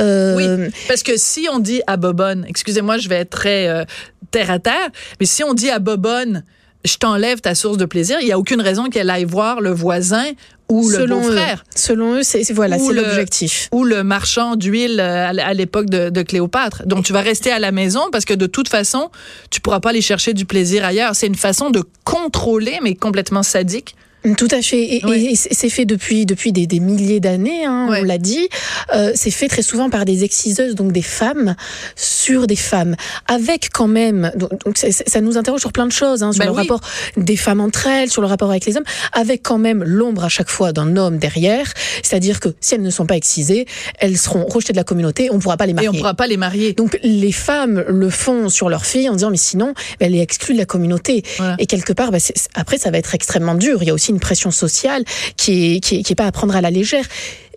Euh... 0.00 0.34
Oui, 0.36 0.70
parce 0.88 1.04
que 1.04 1.16
si 1.16 1.46
on 1.50 1.60
dit 1.60 1.82
à 1.86 1.96
Bobonne, 1.96 2.44
excusez-moi, 2.48 2.98
je 2.98 3.08
vais 3.08 3.16
être 3.16 3.30
très 3.30 3.68
euh, 3.68 3.84
terre 4.32 4.50
à 4.50 4.58
terre, 4.58 4.90
mais 5.20 5.26
si 5.26 5.44
on 5.44 5.54
dit 5.54 5.70
à 5.70 5.78
Bobonne, 5.78 6.42
je 6.84 6.96
t'enlève 6.96 7.40
ta 7.40 7.54
source 7.54 7.76
de 7.76 7.84
plaisir, 7.84 8.18
il 8.20 8.26
n'y 8.26 8.32
a 8.32 8.38
aucune 8.38 8.60
raison 8.60 8.88
qu'elle 8.88 9.10
aille 9.10 9.24
voir 9.24 9.60
le 9.60 9.70
voisin 9.70 10.24
ou 10.68 10.90
selon 10.90 11.20
le 11.20 11.28
beau-frère. 11.28 11.64
Selon 11.74 12.14
eux, 12.14 12.22
c'est 12.22 12.50
voilà, 12.52 12.78
c'est 12.78 12.92
l'objectif. 12.92 13.68
Ou 13.72 13.84
le 13.84 14.02
marchand 14.02 14.56
d'huile 14.56 15.00
à 15.00 15.54
l'époque 15.54 15.86
de, 15.86 16.10
de, 16.10 16.22
Cléopâtre. 16.22 16.82
Donc 16.86 17.04
tu 17.04 17.12
vas 17.12 17.20
rester 17.20 17.50
à 17.50 17.58
la 17.58 17.72
maison 17.72 18.08
parce 18.10 18.24
que 18.24 18.34
de 18.34 18.46
toute 18.46 18.68
façon, 18.68 19.10
tu 19.50 19.60
pourras 19.60 19.80
pas 19.80 19.90
aller 19.90 20.00
chercher 20.00 20.34
du 20.34 20.44
plaisir 20.44 20.84
ailleurs. 20.84 21.14
C'est 21.14 21.26
une 21.26 21.34
façon 21.34 21.70
de 21.70 21.82
contrôler, 22.04 22.78
mais 22.82 22.94
complètement 22.94 23.42
sadique. 23.42 23.94
Tout 24.34 24.48
à 24.50 24.62
fait. 24.62 24.82
Et, 24.96 25.34
c'est 25.36 25.68
fait 25.68 25.84
depuis 25.84 26.26
depuis 26.26 26.52
des, 26.52 26.66
des 26.66 26.80
milliers 26.80 27.20
d'années, 27.20 27.64
hein, 27.64 27.88
ouais. 27.88 28.00
on 28.00 28.04
l'a 28.04 28.18
dit. 28.18 28.48
Euh, 28.94 29.12
c'est 29.14 29.30
fait 29.30 29.48
très 29.48 29.62
souvent 29.62 29.90
par 29.90 30.04
des 30.04 30.24
exciseuses, 30.24 30.74
donc 30.74 30.92
des 30.92 31.02
femmes 31.02 31.54
sur 31.94 32.46
des 32.46 32.56
femmes, 32.56 32.96
avec 33.28 33.70
quand 33.72 33.88
même. 33.88 34.32
Donc, 34.36 34.50
donc 34.64 34.78
ça 34.78 35.20
nous 35.20 35.36
interroge 35.38 35.60
sur 35.60 35.72
plein 35.72 35.86
de 35.86 35.92
choses, 35.92 36.22
hein, 36.22 36.32
sur 36.32 36.40
ben 36.40 36.46
le 36.46 36.52
oui. 36.52 36.62
rapport 36.62 36.80
des 37.16 37.36
femmes 37.36 37.60
entre 37.60 37.86
elles, 37.86 38.10
sur 38.10 38.22
le 38.22 38.28
rapport 38.28 38.50
avec 38.50 38.64
les 38.66 38.76
hommes, 38.76 38.84
avec 39.12 39.42
quand 39.42 39.58
même 39.58 39.84
l'ombre 39.84 40.24
à 40.24 40.28
chaque 40.28 40.50
fois 40.50 40.72
d'un 40.72 40.96
homme 40.96 41.18
derrière. 41.18 41.72
C'est-à-dire 42.02 42.40
que 42.40 42.48
si 42.60 42.74
elles 42.74 42.82
ne 42.82 42.90
sont 42.90 43.06
pas 43.06 43.16
excisées, 43.16 43.66
elles 43.98 44.18
seront 44.18 44.46
rejetées 44.46 44.72
de 44.72 44.78
la 44.78 44.84
communauté. 44.84 45.28
On 45.30 45.36
ne 45.36 45.40
pourra 45.40 45.56
pas 45.56 45.66
les 45.66 45.74
marier. 45.74 45.86
Et 45.86 45.90
on 45.90 45.92
ne 45.92 45.98
pourra 45.98 46.14
pas 46.14 46.26
les 46.26 46.36
marier. 46.36 46.72
Donc 46.72 46.98
les 47.02 47.32
femmes 47.32 47.84
le 47.88 48.10
font 48.10 48.48
sur 48.48 48.68
leurs 48.68 48.86
filles 48.86 49.08
en 49.08 49.14
disant 49.14 49.30
mais 49.30 49.36
sinon, 49.36 49.74
ben, 50.00 50.06
elle 50.06 50.14
est 50.14 50.22
exclue 50.22 50.54
de 50.54 50.58
la 50.58 50.66
communauté. 50.66 51.22
Voilà. 51.38 51.56
Et 51.58 51.66
quelque 51.66 51.92
part, 51.92 52.10
ben, 52.10 52.20
après 52.54 52.78
ça 52.78 52.90
va 52.90 52.98
être 52.98 53.14
extrêmement 53.14 53.54
dur. 53.54 53.82
Il 53.82 53.86
y 53.88 53.90
a 53.90 53.94
aussi 53.94 54.10
une 54.10 54.15
pression 54.20 54.50
sociale 54.50 55.04
qui 55.36 55.76
est, 55.76 55.80
qui 55.80 55.96
est, 55.96 56.02
qui 56.02 56.12
est 56.12 56.16
pas 56.16 56.26
à 56.26 56.32
prendre 56.32 56.54
à 56.56 56.60
la 56.60 56.70
légère. 56.70 57.04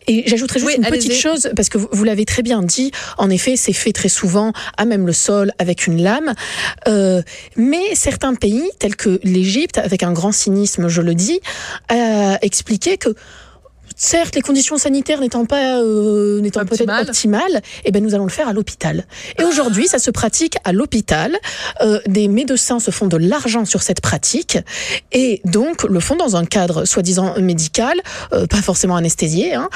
Et 0.08 0.24
j'ajouterais 0.26 0.60
juste 0.60 0.72
oui, 0.72 0.78
une 0.78 0.90
petite 0.90 1.14
chose, 1.14 1.52
parce 1.56 1.70
que 1.70 1.78
vous, 1.78 1.88
vous 1.92 2.04
l'avez 2.04 2.26
très 2.26 2.42
bien 2.42 2.64
dit, 2.64 2.92
en 3.20 3.30
effet, 3.30 3.56
c'est 3.56 3.74
fait 3.74 3.92
très 3.92 4.10
souvent 4.10 4.54
à 4.76 4.86
même 4.86 5.06
le 5.06 5.14
sol 5.14 5.52
avec 5.60 5.86
une 5.86 6.02
lame. 6.02 6.34
Euh, 6.88 7.22
mais 7.56 7.94
certains 7.94 8.34
pays, 8.34 8.68
tels 8.80 8.96
que 8.96 9.20
l'Égypte, 9.24 9.78
avec 9.78 10.02
un 10.02 10.12
grand 10.12 10.32
cynisme, 10.32 10.88
je 10.88 11.02
le 11.02 11.14
dis, 11.14 11.40
a 11.90 12.40
expliqué 12.42 12.98
que 12.98 13.14
certes, 14.00 14.34
les 14.34 14.42
conditions 14.42 14.78
sanitaires 14.78 15.20
n'étant 15.20 15.46
pas 15.46 15.82
euh, 15.82 16.40
n'étant 16.40 16.66
peut-être 16.66 16.90
optimales, 17.10 17.62
eh 17.84 17.92
ben 17.92 18.02
nous 18.02 18.16
allons 18.16 18.24
le 18.24 18.32
faire 18.32 18.48
à 18.48 18.54
l'hôpital. 18.54 19.06
Et 19.38 19.44
aujourd'hui, 19.44 19.88
ça 19.88 20.00
se 20.00 20.10
pratique 20.10 20.56
à 20.64 20.72
l'hôpital. 20.72 21.38
Euh, 21.82 22.00
des 22.08 22.28
médecins 22.28 22.80
se 22.80 22.90
font 22.90 23.08
de 23.08 23.18
l'argent 23.18 23.66
sur 23.66 23.84
cette 23.84 24.02
pratique 24.02 24.58
et 25.12 25.42
donc 25.46 25.84
le 25.84 26.00
font 26.00 26.16
dans 26.16 26.38
un 26.38 26.46
cadre 26.46 26.86
soi-disant 26.86 27.40
médical, 27.40 28.00
euh, 28.34 28.48
pas 28.48 28.62
forcément 28.62 28.96
anesthésié. 28.96 29.54
Hein. 29.54 29.70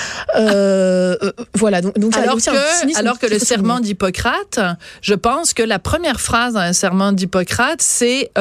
voilà. 1.54 1.82
Donc, 1.82 2.00
donc 2.00 2.16
alors 2.16 2.38
que 2.38 2.98
alors 2.98 3.20
que 3.20 3.28
le 3.28 3.40
serment 3.40 3.82
d'Hippocrate, 3.82 4.60
je 5.02 5.14
pense 5.14 5.54
que 5.54 5.64
la 5.64 5.80
première 5.80 6.22
phrase 6.22 6.54
dans 6.54 6.62
un 6.62 6.74
serment 6.74 7.12
d'Hippocrate, 7.12 7.82
c'est 7.82 8.32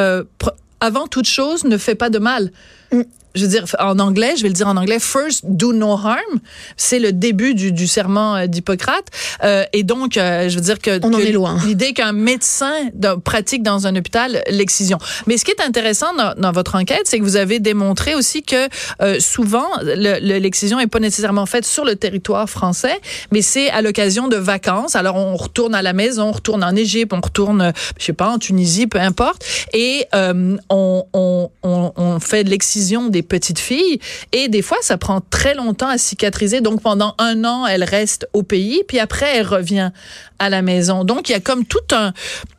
avant 0.81 1.07
toute 1.09 1.27
chose, 1.27 1.65
ne 1.65 1.77
fais 1.77 1.97
pas 1.97 2.09
de 2.09 2.21
mal. 2.21 2.53
Mm 2.93 3.03
je 3.35 3.43
veux 3.43 3.49
dire, 3.49 3.65
en 3.79 3.99
anglais, 3.99 4.35
je 4.37 4.43
vais 4.43 4.49
le 4.49 4.55
dire 4.55 4.69
en 4.69 4.77
anglais, 4.77 4.99
first 4.99 5.45
do 5.45 5.73
no 5.73 5.93
harm. 5.93 6.41
C'est 6.77 6.99
le 6.99 7.13
début 7.13 7.55
du, 7.55 7.73
du 7.73 7.87
serment 7.87 8.47
d'Hippocrate. 8.47 9.07
Euh, 9.43 9.65
et 9.73 9.83
donc, 9.83 10.17
euh, 10.17 10.49
je 10.49 10.57
veux 10.57 10.61
dire 10.61 10.79
que, 10.79 10.99
On 11.03 11.11
que 11.11 11.21
est 11.21 11.67
l'idée 11.67 11.93
qu'un 11.93 12.13
médecin 12.13 12.73
pratique 13.25 13.63
dans 13.63 13.87
un 13.87 13.97
hôpital 13.97 14.43
l'excision. 14.51 14.99
Mais 15.27 15.39
ce 15.39 15.45
qui 15.45 15.51
est 15.51 15.61
intéressant 15.61 16.15
dans, 16.15 16.35
dans 16.37 16.53
votre 16.53 16.75
enquête, 16.75 17.03
c'est 17.05 17.19
que 17.19 17.25
vous 17.25 17.37
avez 17.37 17.59
démontré 17.59 18.15
aussi 18.15 18.43
que 18.43 18.69
euh, 19.01 19.19
souvent, 19.21 19.67
l'excision 19.83 20.79
n'est 20.79 20.87
pas 20.87 21.01
nécessairement 21.01 21.47
faite 21.47 21.65
sur 21.65 21.85
le 21.85 21.97
territoire 21.97 22.49
français, 22.49 23.01
mais 23.31 23.43
c'est 23.43 23.71
à 23.71 23.83
l'occasion 23.83 24.29
de 24.29 24.37
vacances. 24.37 24.97
Alors, 24.97 25.17
on 25.17 25.37
retourne 25.37 25.75
à 25.75 25.83
la 25.83 25.93
maison, 25.93 26.25
on 26.25 26.33
retourne 26.33 26.65
en 26.65 26.75
Égypte, 26.75 27.13
on 27.13 27.21
retourne, 27.21 27.73
je 27.99 28.05
sais 28.05 28.13
pas, 28.13 28.29
en 28.29 28.39
Tunisie, 28.39 28.87
peu 28.87 29.01
importe. 29.01 29.45
Et 29.73 30.07
euh, 30.15 30.57
on, 30.71 31.05
on, 31.13 31.51
on, 31.63 31.93
on 31.97 32.21
fait 32.21 32.45
de 32.45 32.51
l'excision 32.51 33.09
des 33.09 33.22
petites 33.23 33.59
filles. 33.59 34.01
Et 34.33 34.49
des 34.49 34.63
fois 34.63 34.79
ça 34.83 34.99
prend 34.99 35.21
très 35.21 35.55
longtemps 35.55 35.89
à 35.89 35.99
cicatriser. 35.99 36.61
Donc 36.61 36.83
pendant 36.83 37.15
un 37.19 37.45
an 37.45 37.67
elle 37.67 37.85
reste 37.85 38.29
au 38.33 38.43
pays 38.43 38.83
puis 38.87 38.99
après 38.99 39.37
elle 39.37 39.47
revient 39.47 39.91
à 40.43 40.51
la 40.51 40.61
maison. 40.61 41.05
Donc 41.05 41.29
il 41.29 41.33
y 41.33 41.35
a 41.37 41.41
comme 41.41 41.65
tout 41.65 41.79
un 41.93 42.13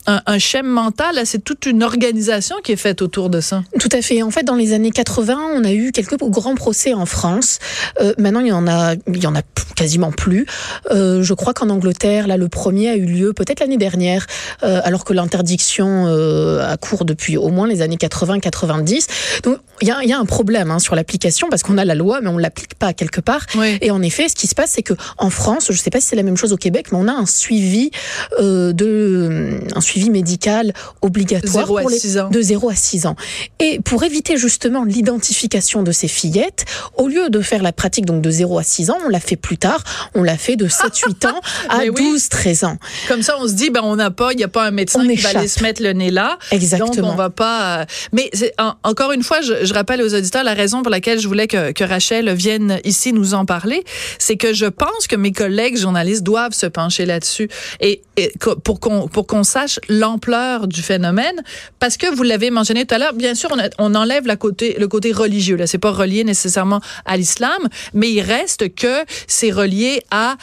un, 0.06 0.22
un 0.25 0.38
schème 0.38 0.68
mental 0.68 1.22
c'est 1.24 1.44
toute 1.44 1.66
une 1.66 1.82
organisation 1.82 2.58
qui 2.63 2.74
est 2.74 2.78
faite 2.78 3.02
autour 3.02 3.30
de 3.30 3.42
ça. 3.42 3.63
Tout 3.80 3.90
à 3.92 4.02
fait. 4.02 4.22
En 4.22 4.32
fait 4.32 4.44
dans 4.44 4.56
les 4.56 4.74
années 4.74 4.92
80 4.92 5.38
on 5.56 5.63
a 5.63 5.72
eu 5.72 5.92
quelques 5.92 6.18
grands 6.18 6.56
procès 6.56 6.94
en 6.94 7.06
France. 7.06 7.60
Euh, 8.02 8.13
maintenant 8.18 8.40
il 8.40 8.48
y 8.48 8.52
en 8.52 8.68
a 8.68 8.96
il 9.08 9.24
y 9.24 9.28
en 9.28 9.36
a 9.36 9.42
quasiment 9.75 10.12
plus. 10.12 10.46
Euh, 10.92 11.24
je 11.24 11.34
crois 11.34 11.54
qu'en 11.54 11.70
Angleterre 11.70 12.28
là 12.28 12.38
le 12.38 12.48
premier 12.48 12.90
a 12.90 12.96
eu 12.96 13.06
lieu 13.06 13.34
peut-être 13.34 13.60
l'année 13.60 13.78
dernière 13.78 14.25
euh, 14.63 14.82
alors 14.84 15.04
que 15.04 15.13
l'interdiction 15.13 16.08
a 16.08 16.78
cours 16.78 17.06
depuis 17.06 17.38
au 17.38 17.50
moins 17.50 17.68
les 17.68 17.82
années 17.82 17.98
80 17.98 18.40
90 18.40 19.08
donc 19.44 19.58
il 19.82 19.88
y 19.88 19.92
a, 19.92 20.02
il 20.04 20.10
y 20.10 20.13
a 20.13 20.20
un 20.20 20.25
problème 20.25 20.72
hein, 20.72 20.80
sur 20.80 20.96
l'application 20.96 21.48
parce 21.50 21.63
qu'on 21.63 21.78
a 21.78 21.86
la 21.86 21.96
loi, 21.96 22.22
mais 22.22 22.30
on 22.30 22.38
l'applique 22.38 22.75
pas 22.75 22.94
quelque 22.94 23.20
part. 23.20 23.42
Oui. 23.56 23.78
Et 23.82 23.92
en 23.92 24.02
effet, 24.02 24.30
ce 24.30 24.36
qui 24.36 24.48
se 24.48 24.56
passe, 24.56 24.72
c'est 24.72 24.84
que 24.84 24.94
en 25.18 25.30
France, 25.30 25.68
je 25.72 25.78
sais 25.78 25.90
pas 25.90 26.00
si 26.00 26.08
c'est 26.08 26.16
la 26.16 26.24
même 26.24 26.38
chose 26.38 26.54
au 26.54 26.58
Québec, 26.58 26.88
mais 26.92 26.98
on 27.02 27.08
a 27.08 27.12
un 27.12 27.25
suivi 27.25 27.73
euh, 28.39 28.74
de 28.74 29.60
un 29.75 29.82
suivi 29.82 30.10
médical 30.10 30.74
obligatoire 31.01 31.65
pour 31.65 31.89
les- 31.89 32.18
ans. 32.20 32.30
de 32.30 32.42
0 32.42 32.70
à 32.70 32.75
6 32.75 33.06
ans. 33.06 33.15
Et 33.60 33.80
pour 33.80 34.03
éviter 34.03 34.38
justement 34.38 34.84
l'identification 34.84 35.84
de 35.84 35.92
ces 35.92 36.08
fillettes, 36.08 36.65
au 36.98 37.08
lieu 37.08 37.30
de 37.30 37.42
faire 37.42 37.63
la 37.63 37.72
pratique 37.72 38.06
donc 38.06 38.22
de 38.22 38.30
0 38.30 38.58
à 38.60 38.63
6 38.63 38.89
ans, 38.89 38.98
on 39.06 39.10
l'a 39.10 39.20
fait 39.20 39.36
plus 39.36 39.58
tard, 39.58 39.84
on 40.15 40.24
l'a 40.24 40.38
fait 40.38 40.56
de 40.56 40.68
7-8 40.68 41.27
ans 41.27 41.39
à 41.70 41.80
Mais 41.80 41.89
oui. 41.89 42.01
12 42.12 42.30
13 42.30 42.63
ans. 42.65 42.77
Comme 43.08 43.22
ça, 43.24 43.36
on 43.39 43.48
se 43.48 43.53
dit, 43.53 43.70
ben, 43.70 43.82
on 43.84 43.96
n'a 43.96 44.12
pas, 44.12 44.32
il 44.34 44.38
n'y 44.38 44.44
a 44.44 44.48
pas 44.48 44.65
un 44.65 44.72
médecin 44.72 45.01
On 45.03 45.08
qui 45.08 45.15
va 45.18 45.30
aller 45.30 45.48
se 45.48 45.62
mettre 45.63 45.82
le 45.82 45.94
nez 45.94 46.12
là. 46.12 46.38
Exactement. 46.51 46.96
Donc, 47.08 47.13
on 47.13 47.15
va 47.15 47.30
pas. 47.30 47.80
euh, 47.82 47.86
Mais 48.12 48.30
en- 48.60 48.74
encore 48.84 49.12
une 49.12 49.24
fois, 49.24 49.42
je, 49.42 49.65
je 49.65 49.74
rappelle 49.74 50.01
aux 50.01 50.13
auditeurs 50.13 50.44
la 50.44 50.53
raison 50.53 50.82
pour 50.82 50.92
laquelle 50.92 51.20
je 51.20 51.27
voulais 51.27 51.48
que, 51.48 51.72
que 51.72 51.84
Rachel 51.84 52.32
vienne 52.34 52.80
ici 52.84 53.13
nous 53.13 53.34
en 53.34 53.46
parler, 53.46 53.84
c'est 54.20 54.38
que 54.38 54.53
je 54.53 54.65
pense 54.65 55.08
que 55.08 55.15
mes 55.15 55.32
collègues 55.32 55.77
journalistes 55.77 56.24
doivent 56.24 56.53
se 56.53 56.65
pencher 56.65 57.06
là-dessus 57.06 57.50
et, 57.79 58.01
pour 58.63 58.79
qu'on 58.79 59.08
pour 59.08 59.27
qu'on 59.27 59.43
sache 59.43 59.79
l'ampleur 59.89 60.67
du 60.67 60.82
phénomène, 60.82 61.41
parce 61.79 61.98
que 61.98 62.13
vous 62.13 62.24
l'avez 62.24 62.51
mentionné 62.51 62.86
tout 62.86 62.96
à 62.96 62.98
l'heure. 62.98 63.13
Bien 63.13 63.36
sûr, 63.36 63.50
on, 63.53 63.60
a- 63.60 63.70
on 63.79 63.96
enlève 63.96 64.25
la 64.27 64.36
côté 64.36 64.75
le 64.79 64.88
côté 64.88 65.12
religieux. 65.12 65.55
Là, 65.55 65.67
c'est 65.67 65.77
pas 65.77 65.91
relié 65.91 66.24
nécessairement 66.24 66.82
à 67.05 67.17
l'islam, 67.17 67.67
mais 67.93 68.10
il 68.12 68.22
reste 68.22 68.74
que 68.75 69.03
c'est 69.27 69.51
relié 69.51 70.03
à 70.12 70.36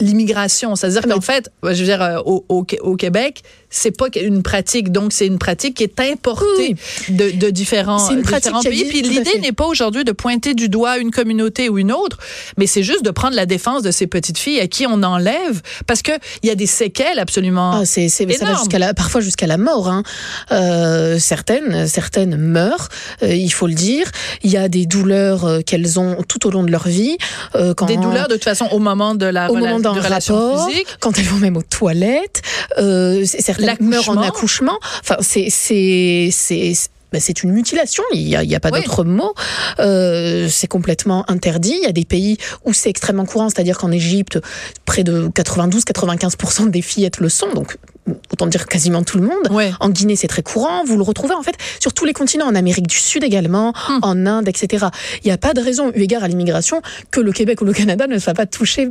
l'immigration. 0.00 0.76
C'est-à-dire 0.76 1.02
Ah, 1.04 1.08
qu'en 1.14 1.20
fait, 1.20 1.50
je 1.62 1.68
veux 1.68 1.84
dire, 1.84 2.02
euh, 2.02 2.18
au, 2.24 2.44
au, 2.48 2.66
au 2.80 2.96
Québec, 2.96 3.42
c'est 3.70 3.96
pas 3.96 4.06
une 4.20 4.42
pratique. 4.42 4.90
Donc, 4.92 5.12
c'est 5.12 5.26
une 5.26 5.38
pratique 5.38 5.76
qui 5.76 5.84
est 5.84 6.00
importée 6.00 6.74
de, 7.08 7.30
de 7.30 7.50
différents, 7.50 8.10
une 8.10 8.22
différents 8.22 8.62
pays. 8.62 8.84
Puis 8.84 9.02
l'idée 9.02 9.38
n'est 9.40 9.52
pas 9.52 9.66
aujourd'hui 9.66 10.04
de 10.04 10.12
pointer 10.12 10.54
du 10.54 10.68
doigt 10.68 10.98
une 10.98 11.10
communauté 11.10 11.68
ou 11.68 11.78
une 11.78 11.92
autre, 11.92 12.18
mais 12.56 12.66
c'est 12.66 12.82
juste 12.82 13.04
de 13.04 13.10
prendre 13.10 13.36
la 13.36 13.46
défense 13.46 13.82
de 13.82 13.90
ces 13.90 14.06
petites 14.06 14.38
filles 14.38 14.60
à 14.60 14.66
qui 14.66 14.86
on 14.86 15.02
enlève 15.02 15.62
parce 15.86 16.02
que 16.02 16.12
il 16.42 16.48
y 16.48 16.52
a 16.52 16.54
des 16.54 16.66
séquelles 16.66 17.18
absolument. 17.18 17.72
Ah, 17.80 17.84
c'est, 17.86 18.08
ça 18.08 18.24
va 18.24 18.54
jusqu'à 18.56 18.78
la, 18.78 18.94
parfois 18.94 19.20
jusqu'à 19.20 19.46
la 19.46 19.56
mort. 19.56 19.88
Hein. 19.88 20.02
Euh, 20.52 21.18
certaines, 21.18 21.86
certaines 21.86 22.36
meurent, 22.36 22.88
euh, 23.22 23.34
il 23.34 23.50
faut 23.52 23.66
le 23.66 23.74
dire. 23.74 24.10
Il 24.42 24.50
y 24.50 24.56
a 24.56 24.68
des 24.68 24.86
douleurs 24.86 25.44
euh, 25.44 25.60
qu'elles 25.60 25.98
ont 26.00 26.16
tout 26.26 26.46
au 26.46 26.50
long 26.50 26.62
de 26.64 26.70
leur 26.70 26.88
vie. 26.88 27.16
euh, 27.54 27.74
quand, 27.74 27.86
des 27.86 27.96
douleurs 27.96 28.28
de 28.28 28.34
toute 28.34 28.44
façon 28.44 28.66
au 28.72 28.78
moment 28.78 29.14
de 29.14 29.26
la 29.26 29.50
au 29.50 29.54
rela- 29.54 29.60
moment 29.78 29.94
de 29.94 30.00
relation 30.00 30.34
rapport, 30.34 30.68
physique. 30.68 30.86
quand 31.00 31.18
elles 31.18 31.24
vont 31.26 31.36
même 31.38 31.56
aux 31.56 31.62
toilettes, 31.62 32.42
euh, 32.78 33.24
meurent 33.80 34.08
en 34.08 34.22
accouchement. 34.22 34.78
Enfin, 35.00 35.16
c'est 35.20 35.48
c'est 35.50 36.28
c'est 36.32 36.72
ben, 37.12 37.20
c'est 37.20 37.42
une 37.42 37.50
mutilation, 37.50 38.04
il 38.12 38.24
n'y 38.24 38.36
a, 38.36 38.44
il 38.44 38.50
y 38.50 38.54
a 38.54 38.60
pas 38.60 38.70
Oui. 38.72 38.82
d'autre 38.82 39.02
mot. 39.02 39.34
Euh, 39.80 40.48
c'est 40.48 40.68
complètement 40.68 41.28
interdit. 41.28 41.74
Il 41.76 41.82
y 41.82 41.88
a 41.88 41.92
des 41.92 42.04
pays 42.04 42.36
où 42.64 42.72
c'est 42.72 42.88
extrêmement 42.88 43.24
courant, 43.26 43.48
c'est-à-dire 43.48 43.78
qu'en 43.78 43.90
Égypte, 43.90 44.38
près 44.84 45.02
de 45.02 45.28
92-95% 45.28 46.70
des 46.70 46.82
fillettes 46.82 47.18
le 47.18 47.28
sont, 47.28 47.52
donc 47.52 47.78
autant 48.32 48.46
dire 48.46 48.66
quasiment 48.66 49.02
tout 49.02 49.18
le 49.18 49.24
monde. 49.24 49.48
Ouais. 49.50 49.72
En 49.80 49.88
Guinée, 49.88 50.16
c'est 50.16 50.28
très 50.28 50.42
courant. 50.42 50.84
Vous 50.84 50.96
le 50.96 51.02
retrouvez 51.02 51.34
en 51.34 51.42
fait 51.42 51.54
sur 51.80 51.92
tous 51.92 52.04
les 52.04 52.12
continents, 52.12 52.46
en 52.46 52.54
Amérique 52.54 52.86
du 52.86 52.96
Sud 52.96 53.24
également, 53.24 53.72
Hmm. 53.88 53.98
en 54.02 54.26
Inde, 54.26 54.48
etc. 54.48 54.86
Il 55.24 55.26
n'y 55.28 55.32
a 55.32 55.38
pas 55.38 55.54
de 55.54 55.60
raison, 55.60 55.90
eu 55.94 56.00
égard 56.02 56.22
à 56.24 56.28
l'immigration, 56.28 56.82
que 57.10 57.20
le 57.20 57.32
Québec 57.32 57.60
ou 57.60 57.64
le 57.64 57.72
Canada 57.72 58.06
ne 58.06 58.18
soit 58.18 58.34
pas 58.34 58.46
touché 58.46 58.88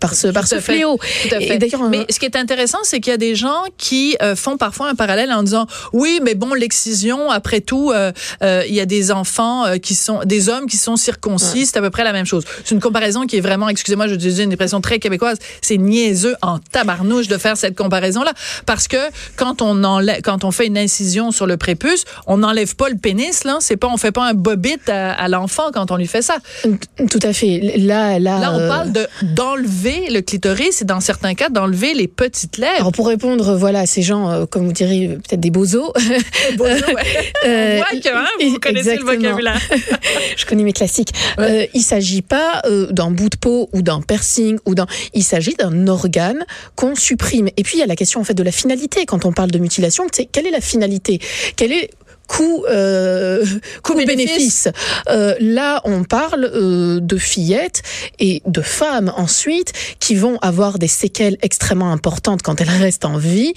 par 0.00 0.14
ce, 0.14 0.28
par 0.28 0.46
ce 0.46 0.56
fait. 0.56 0.74
fléau. 0.74 0.98
Tout 1.28 1.34
à 1.34 1.40
Et 1.40 1.48
fait. 1.48 1.58
d'ailleurs, 1.58 1.88
mais 1.88 2.06
ce 2.10 2.18
qui 2.18 2.26
est 2.26 2.36
intéressant, 2.36 2.78
c'est 2.82 3.00
qu'il 3.00 3.10
y 3.10 3.14
a 3.14 3.18
des 3.18 3.34
gens 3.34 3.62
qui 3.78 4.16
euh, 4.22 4.34
font 4.36 4.56
parfois 4.56 4.88
un 4.88 4.94
parallèle 4.94 5.32
en 5.32 5.42
disant 5.42 5.66
oui, 5.92 6.20
mais 6.22 6.34
bon, 6.34 6.54
l'excision, 6.54 7.30
après 7.30 7.60
tout, 7.60 7.90
euh, 7.92 8.12
euh, 8.42 8.62
il 8.68 8.74
y 8.74 8.80
a 8.80 8.86
des 8.86 9.10
enfants 9.12 9.64
euh, 9.66 9.76
qui 9.78 9.94
sont, 9.94 10.20
des 10.24 10.48
hommes 10.48 10.66
qui 10.66 10.76
sont 10.76 10.96
circoncis, 10.96 11.66
c'est 11.66 11.76
à 11.76 11.80
peu 11.80 11.90
près 11.90 12.04
la 12.04 12.12
même 12.12 12.26
chose. 12.26 12.44
C'est 12.64 12.74
une 12.74 12.80
comparaison 12.80 13.26
qui 13.26 13.36
est 13.36 13.40
vraiment, 13.40 13.68
excusez-moi, 13.68 14.08
je 14.08 14.14
dis 14.14 14.42
une 14.42 14.50
expression 14.52 14.80
très 14.80 14.98
québécoise, 14.98 15.38
c'est 15.60 15.76
niaiseux 15.78 16.34
en 16.42 16.58
tabarnouche 16.58 17.28
de 17.28 17.38
faire 17.38 17.56
cette 17.56 17.76
comparaison-là, 17.76 18.32
parce 18.66 18.88
que 18.88 18.96
quand 19.36 19.62
on 19.62 19.84
enlève, 19.84 20.20
quand 20.22 20.44
on 20.44 20.50
fait 20.50 20.66
une 20.66 20.78
incision 20.78 21.30
sur 21.30 21.46
le 21.46 21.56
prépuce, 21.56 22.04
on 22.26 22.38
n'enlève 22.38 22.74
pas 22.76 22.88
le 22.88 22.96
pénis, 22.96 23.44
là. 23.44 23.58
C'est 23.60 23.76
pas, 23.76 23.88
on 23.88 23.96
fait 23.96 24.12
pas 24.12 24.28
un 24.28 24.34
bobit 24.34 24.78
à, 24.88 25.12
à 25.12 25.28
l'enfant 25.28 25.70
quand 25.72 25.90
on 25.90 25.96
lui 25.96 26.06
fait 26.06 26.22
ça. 26.22 26.38
Tout 26.62 27.20
à 27.22 27.32
fait. 27.32 27.74
Là, 27.78 28.18
là, 28.18 28.38
Là, 28.38 28.52
on 28.52 28.60
euh, 28.60 28.68
parle 28.68 28.92
de 28.92 29.06
d'enlever 29.22 30.08
le 30.10 30.20
clitoris 30.20 30.82
et 30.82 30.84
dans 30.84 31.00
certains 31.00 31.34
cas 31.34 31.48
d'enlever 31.48 31.94
les 31.94 32.08
petites 32.08 32.58
lèvres. 32.58 32.72
Alors 32.76 32.92
pour 32.92 33.06
répondre, 33.06 33.56
voilà, 33.56 33.80
à 33.80 33.86
ces 33.86 34.02
gens, 34.02 34.30
euh, 34.30 34.46
comme 34.46 34.66
vous 34.66 34.72
direz, 34.72 35.18
peut-être 35.28 35.40
des 35.40 35.50
bozos. 35.50 35.92
On 36.52 36.56
voit 36.56 36.74
que 36.74 38.08
hein, 38.08 38.26
vous 38.40 38.58
connaissez 38.58 38.90
exactement. 38.90 39.12
le 39.12 39.18
vocabulaire. 39.18 39.60
Je 40.36 40.46
connais 40.46 40.64
mes 40.64 40.72
classiques. 40.72 41.12
Euh, 41.38 41.66
il 41.74 41.82
s'agit 41.82 42.22
pas 42.22 42.62
euh, 42.66 42.90
d'un 42.90 43.10
bout 43.10 43.28
de 43.28 43.36
peau 43.36 43.68
ou 43.72 43.82
d'un 43.82 44.00
piercing 44.00 44.58
ou 44.66 44.74
d'un. 44.74 44.86
Il 45.14 45.22
s'agit 45.22 45.54
d'un 45.54 45.86
organe 45.88 46.44
qu'on 46.76 46.94
supprime. 46.94 47.48
Et 47.56 47.62
puis 47.62 47.76
il 47.76 47.80
y 47.80 47.82
a 47.82 47.86
la 47.86 47.96
question 47.96 48.20
en 48.20 48.24
fait 48.24 48.34
de 48.34 48.41
la 48.42 48.52
finalité. 48.52 49.06
Quand 49.06 49.24
on 49.24 49.32
parle 49.32 49.50
de 49.50 49.58
mutilation. 49.58 50.06
C'est 50.12 50.26
quelle 50.26 50.46
est 50.46 50.50
la 50.50 50.60
finalité? 50.60 51.20
Quel 51.56 51.72
est 51.72 51.90
coût 52.26 52.64
euh, 52.68 53.44
coût 53.82 53.94
bénéfice? 53.94 54.68
Euh, 55.08 55.34
là 55.40 55.80
on 55.84 56.04
parle 56.04 56.44
euh, 56.44 57.00
de 57.00 57.16
fillettes 57.16 57.82
et 58.18 58.42
de 58.46 58.62
femmes 58.62 59.12
ensuite 59.16 59.72
qui 60.00 60.14
vont 60.14 60.38
avoir 60.40 60.78
des 60.78 60.88
séquelles 60.88 61.36
extrêmement 61.42 61.92
importantes 61.92 62.42
quand 62.42 62.60
elles 62.60 62.68
restent 62.68 63.04
en 63.04 63.18
vie 63.18 63.52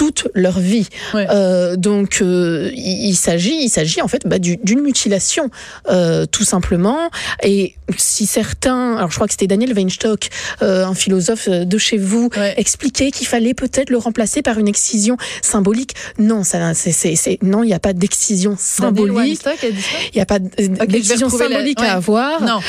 toute 0.00 0.28
leur 0.34 0.58
vie. 0.60 0.88
Ouais. 1.12 1.26
Euh, 1.28 1.76
donc 1.76 2.20
euh, 2.22 2.70
il, 2.74 3.08
il 3.10 3.14
s'agit, 3.14 3.54
il 3.62 3.68
s'agit 3.68 4.00
en 4.00 4.08
fait 4.08 4.22
bah, 4.24 4.38
du- 4.38 4.56
d'une 4.64 4.80
mutilation, 4.80 5.50
euh, 5.90 6.24
tout 6.24 6.42
simplement. 6.44 7.10
Et 7.42 7.74
si 7.98 8.24
certains, 8.24 8.96
alors 8.96 9.10
je 9.10 9.16
crois 9.16 9.26
que 9.26 9.34
c'était 9.34 9.46
Daniel 9.46 9.74
Weinstock, 9.74 10.30
un 10.62 10.94
philosophe 10.94 11.50
de 11.50 11.78
chez 11.78 11.98
vous, 11.98 12.30
Ouais. 12.38 12.54
expliquait 12.56 13.10
qu'il 13.10 13.26
fallait 13.26 13.52
peut-être 13.52 13.90
le 13.90 13.98
remplacer 13.98 14.40
par 14.40 14.58
une 14.58 14.68
excision 14.68 15.18
symbolique. 15.42 15.94
Non, 16.18 16.44
ça, 16.44 16.72
c'est, 16.72 16.92
c'est, 16.92 17.14
c'est- 17.14 17.42
non, 17.42 17.62
il 17.62 17.66
n'y 17.66 17.74
a 17.74 17.78
pas 17.80 17.92
d'excision 17.92 18.56
symbolique. 18.58 19.40
Il 20.12 20.16
n'y 20.16 20.22
a 20.22 20.26
pas 20.26 20.38
d'excision 20.38 21.28
la- 21.28 21.38
symbolique 21.38 21.80
ouais. 21.80 21.86
à 21.88 21.96
avoir. 21.96 22.40
Non. 22.42 22.60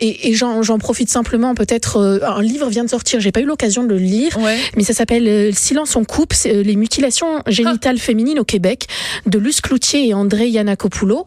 Et 0.00 0.28
et 0.30 0.34
j'en, 0.34 0.60
profite 0.78 1.08
simplement, 1.08 1.54
peut-être, 1.54 2.20
un 2.26 2.42
livre 2.42 2.68
vient 2.68 2.84
de 2.84 2.90
sortir, 2.90 3.18
j'ai 3.20 3.32
pas 3.32 3.40
eu 3.40 3.46
l'occasion 3.46 3.82
de 3.84 3.88
le 3.94 3.98
lire, 3.98 4.36
mais 4.76 4.84
ça 4.84 4.92
s'appelle 4.92 5.54
Silence 5.54 5.94
en 5.96 6.04
coupe, 6.04 6.32
c'est 6.34 6.49
les 6.52 6.76
mutilations 6.76 7.42
génitales 7.46 7.96
Ah. 7.98 8.02
féminines 8.02 8.38
au 8.38 8.44
Québec, 8.44 8.86
de 9.26 9.38
Luce 9.38 9.60
Cloutier 9.60 10.08
et 10.08 10.14
André 10.14 10.48
Yannakopoulou. 10.48 11.24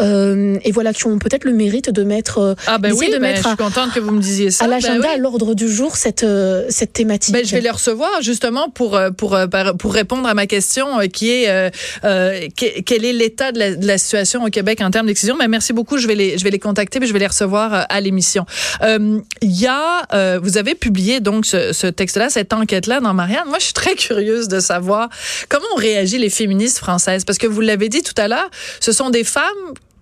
Euh, 0.00 0.58
et 0.64 0.72
voilà, 0.72 0.92
qui 0.92 1.06
ont 1.06 1.18
peut-être 1.18 1.44
le 1.44 1.52
mérite 1.52 1.90
de 1.90 2.02
mettre, 2.04 2.38
euh, 2.38 2.54
Ah 2.66 2.78
ben 2.78 2.92
oui, 2.92 3.06
de 3.08 3.12
ben, 3.14 3.20
mettre 3.22 3.42
je 3.42 3.46
à, 3.48 3.50
suis 3.50 3.56
contente 3.56 3.92
que 3.92 4.00
vous 4.00 4.10
me 4.12 4.20
disiez 4.20 4.50
ça. 4.50 4.64
à 4.64 4.68
Ben 4.68 4.74
l'agenda, 4.74 5.08
oui. 5.08 5.14
à 5.14 5.16
l'ordre 5.18 5.54
du 5.54 5.68
jour, 5.68 5.96
cette, 5.96 6.24
euh, 6.24 6.64
cette 6.68 6.92
thématique. 6.92 7.32
Ben, 7.34 7.44
je 7.44 7.52
vais 7.54 7.60
les 7.60 7.70
recevoir 7.70 8.10
justement 8.22 8.68
pour 8.68 8.96
euh, 8.96 9.10
pour 9.10 9.34
euh, 9.34 9.46
pour 9.78 9.92
répondre 9.94 10.26
à 10.28 10.34
ma 10.34 10.46
question 10.46 11.00
euh, 11.00 11.06
qui 11.06 11.30
est 11.30 11.48
euh, 11.48 11.70
euh, 12.04 12.48
que- 12.56 12.80
quel 12.82 13.04
est 13.04 13.12
l'état 13.12 13.52
de 13.52 13.58
la, 13.58 13.74
de 13.76 13.86
la 13.86 13.98
situation 13.98 14.44
au 14.44 14.48
Québec 14.48 14.80
en 14.82 14.90
termes 14.90 15.06
d'excision? 15.06 15.36
Mais 15.38 15.48
merci 15.48 15.72
beaucoup, 15.72 15.98
je 15.98 16.06
vais 16.06 16.14
les 16.14 16.38
je 16.38 16.44
vais 16.44 16.50
les 16.50 16.58
contacter, 16.58 16.98
puis 16.98 17.08
je 17.08 17.12
vais 17.12 17.18
les 17.18 17.26
recevoir 17.26 17.74
euh, 17.74 17.82
à 17.88 18.00
l'émission. 18.00 18.46
Euh, 18.82 19.18
Il 19.42 19.52
y 19.60 19.66
a 19.66 20.06
euh, 20.12 20.38
vous 20.42 20.58
avez 20.58 20.74
publié 20.74 21.20
donc 21.20 21.46
ce, 21.46 21.72
ce 21.72 21.86
texte-là, 21.86 22.28
cette 22.30 22.52
enquête-là 22.52 23.00
dans 23.00 23.14
Marianne. 23.14 23.44
Moi, 23.46 23.58
je 23.58 23.64
suis 23.66 23.72
très 23.74 23.94
curieuse 23.94 24.48
de 24.48 24.60
savoir 24.64 25.08
comment 25.48 25.66
ont 25.74 25.78
réagi 25.78 26.18
les 26.18 26.30
féministes 26.30 26.78
françaises 26.78 27.24
parce 27.24 27.38
que 27.38 27.46
vous 27.46 27.60
l'avez 27.60 27.88
dit 27.88 28.02
tout 28.02 28.14
à 28.16 28.26
l'heure, 28.28 28.50
ce 28.80 28.90
sont 28.92 29.10
des 29.10 29.24
femmes 29.24 29.44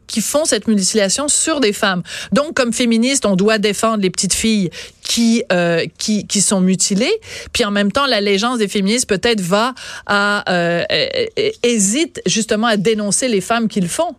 qui 0.09 0.21
font 0.21 0.45
cette 0.45 0.69
mutilation 0.69 1.27
sur 1.29 1.61
des 1.61 1.73
femmes. 1.73 2.03
Donc, 2.33 2.53
comme 2.55 2.73
féministe, 2.75 3.25
on 3.25 3.35
doit 3.35 3.57
défendre 3.59 4.03
les 4.03 4.11
petites 4.11 4.35
filles 4.35 4.69
qui 5.03 5.43
euh, 5.53 5.87
qui, 5.97 6.27
qui 6.27 6.43
sont 6.43 6.61
mutilées. 6.61 7.13
Puis 7.55 7.65
en 7.65 7.71
même 7.71 7.91
temps, 7.91 8.05
l'allégeance 8.07 8.59
des 8.59 8.69
féministes 8.69 9.07
peut-être 9.09 9.41
va 9.41 9.75
à 10.07 10.45
euh, 10.53 10.85
hésite 11.63 12.21
justement 12.27 12.67
à 12.67 12.77
dénoncer 12.77 13.29
les 13.29 13.41
femmes 13.41 13.69
qui 13.69 13.81
le 13.81 13.89
font. 13.89 14.15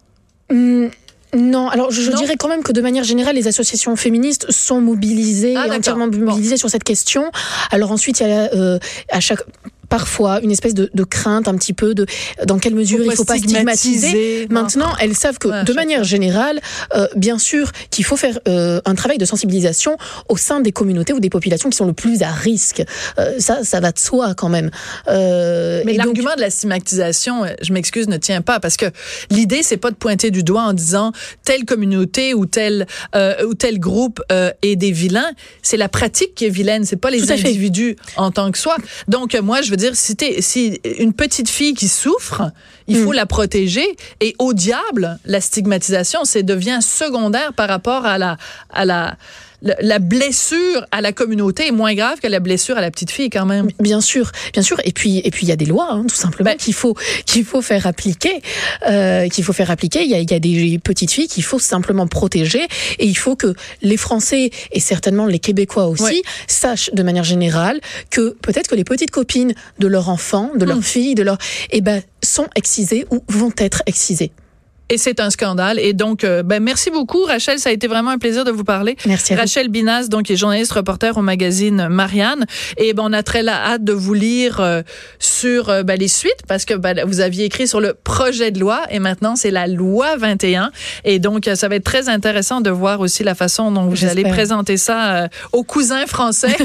Hum, 0.50 0.90
non, 1.36 1.68
alors 1.70 1.92
je, 1.92 2.02
je 2.02 2.12
Non. 2.12 2.18
dirais 2.18 2.36
quand 2.38 2.48
même 2.48 2.64
que 2.64 2.72
de 2.72 2.82
manière 2.82 3.04
générale, 3.04 3.36
les 3.36 3.48
associations 3.48 3.96
féministes 3.96 4.50
sont 4.52 4.82
mobilisées, 4.82 5.56
Ah, 5.58 5.68
entièrement 5.76 6.08
Bon. 6.08 6.18
mobilisées 6.26 6.58
sur 6.58 6.70
cette 6.70 6.84
question. 6.84 7.32
Alors 7.72 7.92
ensuite, 7.92 8.20
il 8.20 8.28
y 8.28 8.32
a 8.32 8.54
euh, 8.54 8.80
à 9.10 9.20
chaque 9.20 9.42
parfois 9.94 10.40
une 10.42 10.50
espèce 10.50 10.74
de, 10.74 10.90
de 10.92 11.04
crainte 11.04 11.48
un 11.48 11.56
petit 11.56 11.72
peu 11.72 11.94
de 11.94 12.08
dans 12.48 12.58
quelle 12.58 12.74
mesure 12.74 13.06
il 13.06 13.12
faut 13.12 13.26
pas 13.26 13.38
stigmatiser. 13.38 14.48
Maintenant, 14.50 14.92
elles 15.00 15.14
savent 15.16 15.38
que, 15.38 15.50
Ouais, 15.50 15.64
de 15.64 15.74
manière 15.74 16.04
générale, 16.04 16.60
euh, 16.96 17.06
bien 17.16 17.38
sûr, 17.38 17.72
qu'il 17.92 18.04
faut 18.04 18.16
faire 18.16 18.40
euh, 18.48 18.82
un 18.86 18.96
travail 18.96 19.20
de 19.20 19.26
sensibilisation 19.26 19.98
au 20.30 20.38
sein 20.38 20.62
des 20.62 20.72
communautés 20.72 21.14
ou 21.14 21.20
des 21.20 21.30
populations 21.30 21.70
qui 21.70 21.78
sont 21.78 21.86
le 21.86 21.94
plus 21.94 22.24
à 22.24 22.32
risque. 22.32 22.82
Euh, 23.20 23.36
ça, 23.38 23.64
ça 23.64 23.82
va 23.82 23.92
de 23.92 24.00
soi 24.00 24.34
quand 24.34 24.50
même. 24.50 24.72
Mais 25.08 25.84
donc- 25.86 25.98
l'argument 25.98 26.36
de 26.38 26.42
la 26.42 26.50
stigmatisation, 26.50 27.44
je 27.62 27.72
m'excuse, 27.72 28.08
ne 28.08 28.18
tient 28.18 28.42
pas 28.42 28.60
parce 28.60 28.78
que 28.78 28.88
l'idée 29.30 29.62
c'est 29.62 29.78
pas 29.78 29.92
de 29.92 29.96
pointer 29.96 30.32
du 30.32 30.42
doigt 30.42 30.64
en 30.64 30.74
disant 30.74 31.12
telle 31.46 31.66
communauté 31.66 32.34
ou 32.34 32.48
tel 32.48 32.88
ou 33.48 33.54
tel 33.54 33.80
groupe 33.80 34.24
est 34.64 34.76
des 34.76 34.92
vilains. 34.92 35.32
C'est 35.62 35.78
la 35.78 35.90
pratique 35.90 36.34
qui 36.34 36.46
est 36.46 36.50
vilaine. 36.50 36.84
C'est 36.84 36.96
pas 36.96 37.12
les 37.12 37.20
fait. 37.20 37.34
individus 37.34 37.96
en 38.18 38.32
tant 38.32 38.52
que 38.52 38.58
soi. 38.58 38.76
Donc 39.08 39.36
moi 39.36 39.62
je 39.62 39.70
veux 39.70 39.78
dire 39.78 39.83
dire, 39.84 39.96
si, 39.96 40.16
si 40.40 40.80
une 41.00 41.14
petite 41.14 41.50
fille 41.50 41.74
qui 41.74 41.88
souffre, 41.88 42.52
il 42.88 42.98
faut 42.98 43.12
mm. 43.12 43.16
la 43.16 43.26
protéger. 43.26 43.86
Et 44.20 44.36
au 44.40 44.54
diable, 44.54 45.20
la 45.26 45.42
stigmatisation, 45.42 46.26
c'est 46.26 46.44
devient 46.44 46.80
secondaire 46.82 47.54
par 47.54 47.70
rapport 47.70 48.06
à 48.06 48.18
la, 48.18 48.38
à 48.70 48.86
la, 48.86 49.18
la 49.64 50.00
blessure 50.00 50.86
à 50.92 51.02
la 51.02 51.14
communauté 51.14 51.68
est 51.68 51.72
moins 51.72 51.94
grave 51.94 52.20
que 52.20 52.28
la 52.28 52.40
blessure 52.40 52.78
à 52.78 52.82
la 52.82 52.92
petite 52.92 53.12
fille 53.12 53.30
quand 53.30 53.46
même. 53.46 53.70
Bien 53.80 54.02
sûr, 54.02 54.32
bien 54.52 54.62
sûr. 54.62 54.78
Et 54.84 54.92
puis 54.92 55.22
et 55.24 55.32
puis 55.32 55.46
il 55.46 55.50
y 55.50 55.52
a 55.52 55.56
des 55.56 55.66
lois, 55.66 55.90
hein, 55.92 56.04
tout 56.08 56.16
simplement, 56.16 56.52
ben, 56.52 56.58
qu'il 56.58 56.74
faut 56.74 56.96
qu'il 57.26 57.46
faut 57.46 57.62
faire 57.62 57.88
appliquer, 57.88 58.42
euh, 58.88 59.28
qu'il 59.30 59.44
faut 59.44 59.54
faire 59.54 59.72
appliquer. 59.72 60.04
Il 60.04 60.10
y 60.10 60.16
a, 60.16 60.20
y 60.20 60.34
a 60.34 60.40
des 60.40 60.80
petites 60.84 61.12
filles 61.12 61.28
qu'il 61.28 61.44
faut 61.44 61.60
simplement 61.60 62.08
protéger 62.08 62.68
et 63.00 63.06
il 63.06 63.18
faut 63.18 63.36
que 63.36 63.54
les 63.82 63.98
Français 63.98 64.52
et 64.72 64.80
certainement 64.80 65.26
les 65.26 65.40
Québécois 65.40 65.88
aussi 65.88 66.24
sachent 66.48 66.92
de 66.94 67.04
manière 67.04 67.24
générale 67.24 67.80
que 68.10 68.36
peut-être 68.42 68.68
que 68.68 68.76
les 68.76 68.84
petites 68.84 69.12
copines 69.12 69.54
de 69.80 69.88
leurs 69.88 70.10
enfants, 70.10 70.52
de 70.56 70.66
leurs 70.66 70.78
hum. 70.78 70.84
filles, 70.84 71.16
de 71.16 71.24
leurs, 71.24 71.38
eh 71.72 71.82
ben 71.82 72.02
sont 72.22 72.48
excisées 72.56 73.06
ou 73.12 73.24
vont 73.28 73.54
être 73.58 73.84
excisées. 73.86 74.32
Et 74.90 74.98
c'est 74.98 75.20
un 75.20 75.30
scandale. 75.30 75.80
Et 75.80 75.94
donc, 75.94 76.24
euh, 76.24 76.44
ben, 76.44 76.62
merci 76.62 76.92
beaucoup, 76.92 77.24
Rachel. 77.24 77.58
Ça 77.58 77.70
a 77.70 77.72
été 77.72 77.88
vraiment 77.88 78.12
un 78.12 78.18
plaisir 78.18 78.44
de 78.44 78.52
vous 78.52 78.66
parler. 78.66 78.98
Merci. 79.06 79.34
Rachel 79.34 79.70
Binas, 79.70 80.08
donc, 80.08 80.30
est 80.30 80.36
journaliste 80.36 80.74
reporter 80.74 81.18
au 81.18 81.22
magazine 81.22 81.88
Marianne. 81.88 82.46
Et 82.78 82.94
ben, 82.94 83.04
on 83.06 83.14
a 83.14 83.24
très 83.24 83.44
la 83.44 83.72
hâte 83.72 83.84
de 83.84 83.94
vous 83.94 84.14
lire 84.14 84.60
euh, 84.60 84.82
sur 85.20 85.70
euh, 85.70 85.84
ben, 85.84 85.98
les 85.98 86.10
suites 86.10 86.44
parce 86.48 86.66
que 86.66 86.74
ben, 86.74 87.06
vous 87.06 87.22
aviez 87.22 87.46
écrit 87.46 87.68
sur 87.68 87.80
le 87.80 87.94
projet 87.94 88.52
de 88.52 88.60
loi 88.60 88.82
et 88.92 89.00
maintenant 89.00 89.36
c'est 89.36 89.52
la 89.52 89.68
loi 89.68 90.18
21. 90.18 90.72
Et 91.06 91.20
donc, 91.20 91.50
ça 91.56 91.68
va 91.68 91.76
être 91.76 91.86
très 91.86 92.10
intéressant 92.10 92.62
de 92.62 92.70
voir 92.70 93.00
aussi 93.00 93.24
la 93.24 93.36
façon 93.36 93.72
dont 93.72 93.86
vous 93.86 94.06
allez 94.06 94.24
présenter 94.24 94.78
ça 94.78 95.30
aux 95.54 95.64
cousins 95.64 96.06
français 96.08 96.56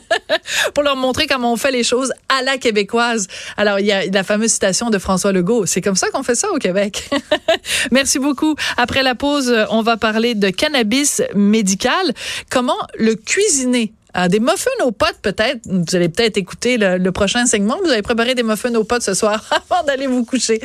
pour 0.74 0.84
leur 0.84 0.96
montrer 0.96 1.26
comment 1.26 1.52
on 1.52 1.56
fait 1.56 1.72
les 1.72 1.84
choses 1.84 2.12
à 2.28 2.42
la 2.42 2.58
québécoise. 2.58 3.28
Alors, 3.56 3.80
il 3.80 3.86
y 3.86 3.92
a 3.92 4.06
la 4.06 4.24
fameuse 4.24 4.52
citation 4.52 4.90
de 4.90 4.98
François 4.98 5.32
Legault. 5.32 5.66
C'est 5.66 5.80
comme 5.80 5.96
ça 5.96 6.08
qu'on 6.10 6.22
fait 6.22 6.34
ça 6.34 6.48
au 6.52 6.58
Québec. 6.58 7.08
Merci 7.90 8.18
beaucoup. 8.18 8.54
Après 8.76 9.02
la 9.02 9.14
pause, 9.14 9.54
on 9.70 9.82
va 9.82 9.96
parler 9.96 10.34
de 10.34 10.50
cannabis 10.50 11.22
médical. 11.34 12.12
Comment 12.50 12.78
le 12.98 13.14
cuisiner? 13.14 13.92
Ah, 14.18 14.28
des 14.28 14.40
muffins 14.40 14.70
aux 14.82 14.92
potes, 14.92 15.18
peut-être. 15.20 15.60
Vous 15.66 15.94
allez 15.94 16.08
peut-être 16.08 16.38
écouter 16.38 16.78
le, 16.78 16.96
le 16.96 17.12
prochain 17.12 17.44
segment. 17.44 17.76
Vous 17.84 17.90
avez 17.90 18.00
préparé 18.00 18.34
des 18.34 18.42
muffins 18.42 18.74
aux 18.74 18.84
potes 18.84 19.02
ce 19.02 19.12
soir 19.12 19.44
avant 19.70 19.84
d'aller 19.84 20.06
vous 20.06 20.24
coucher. 20.24 20.60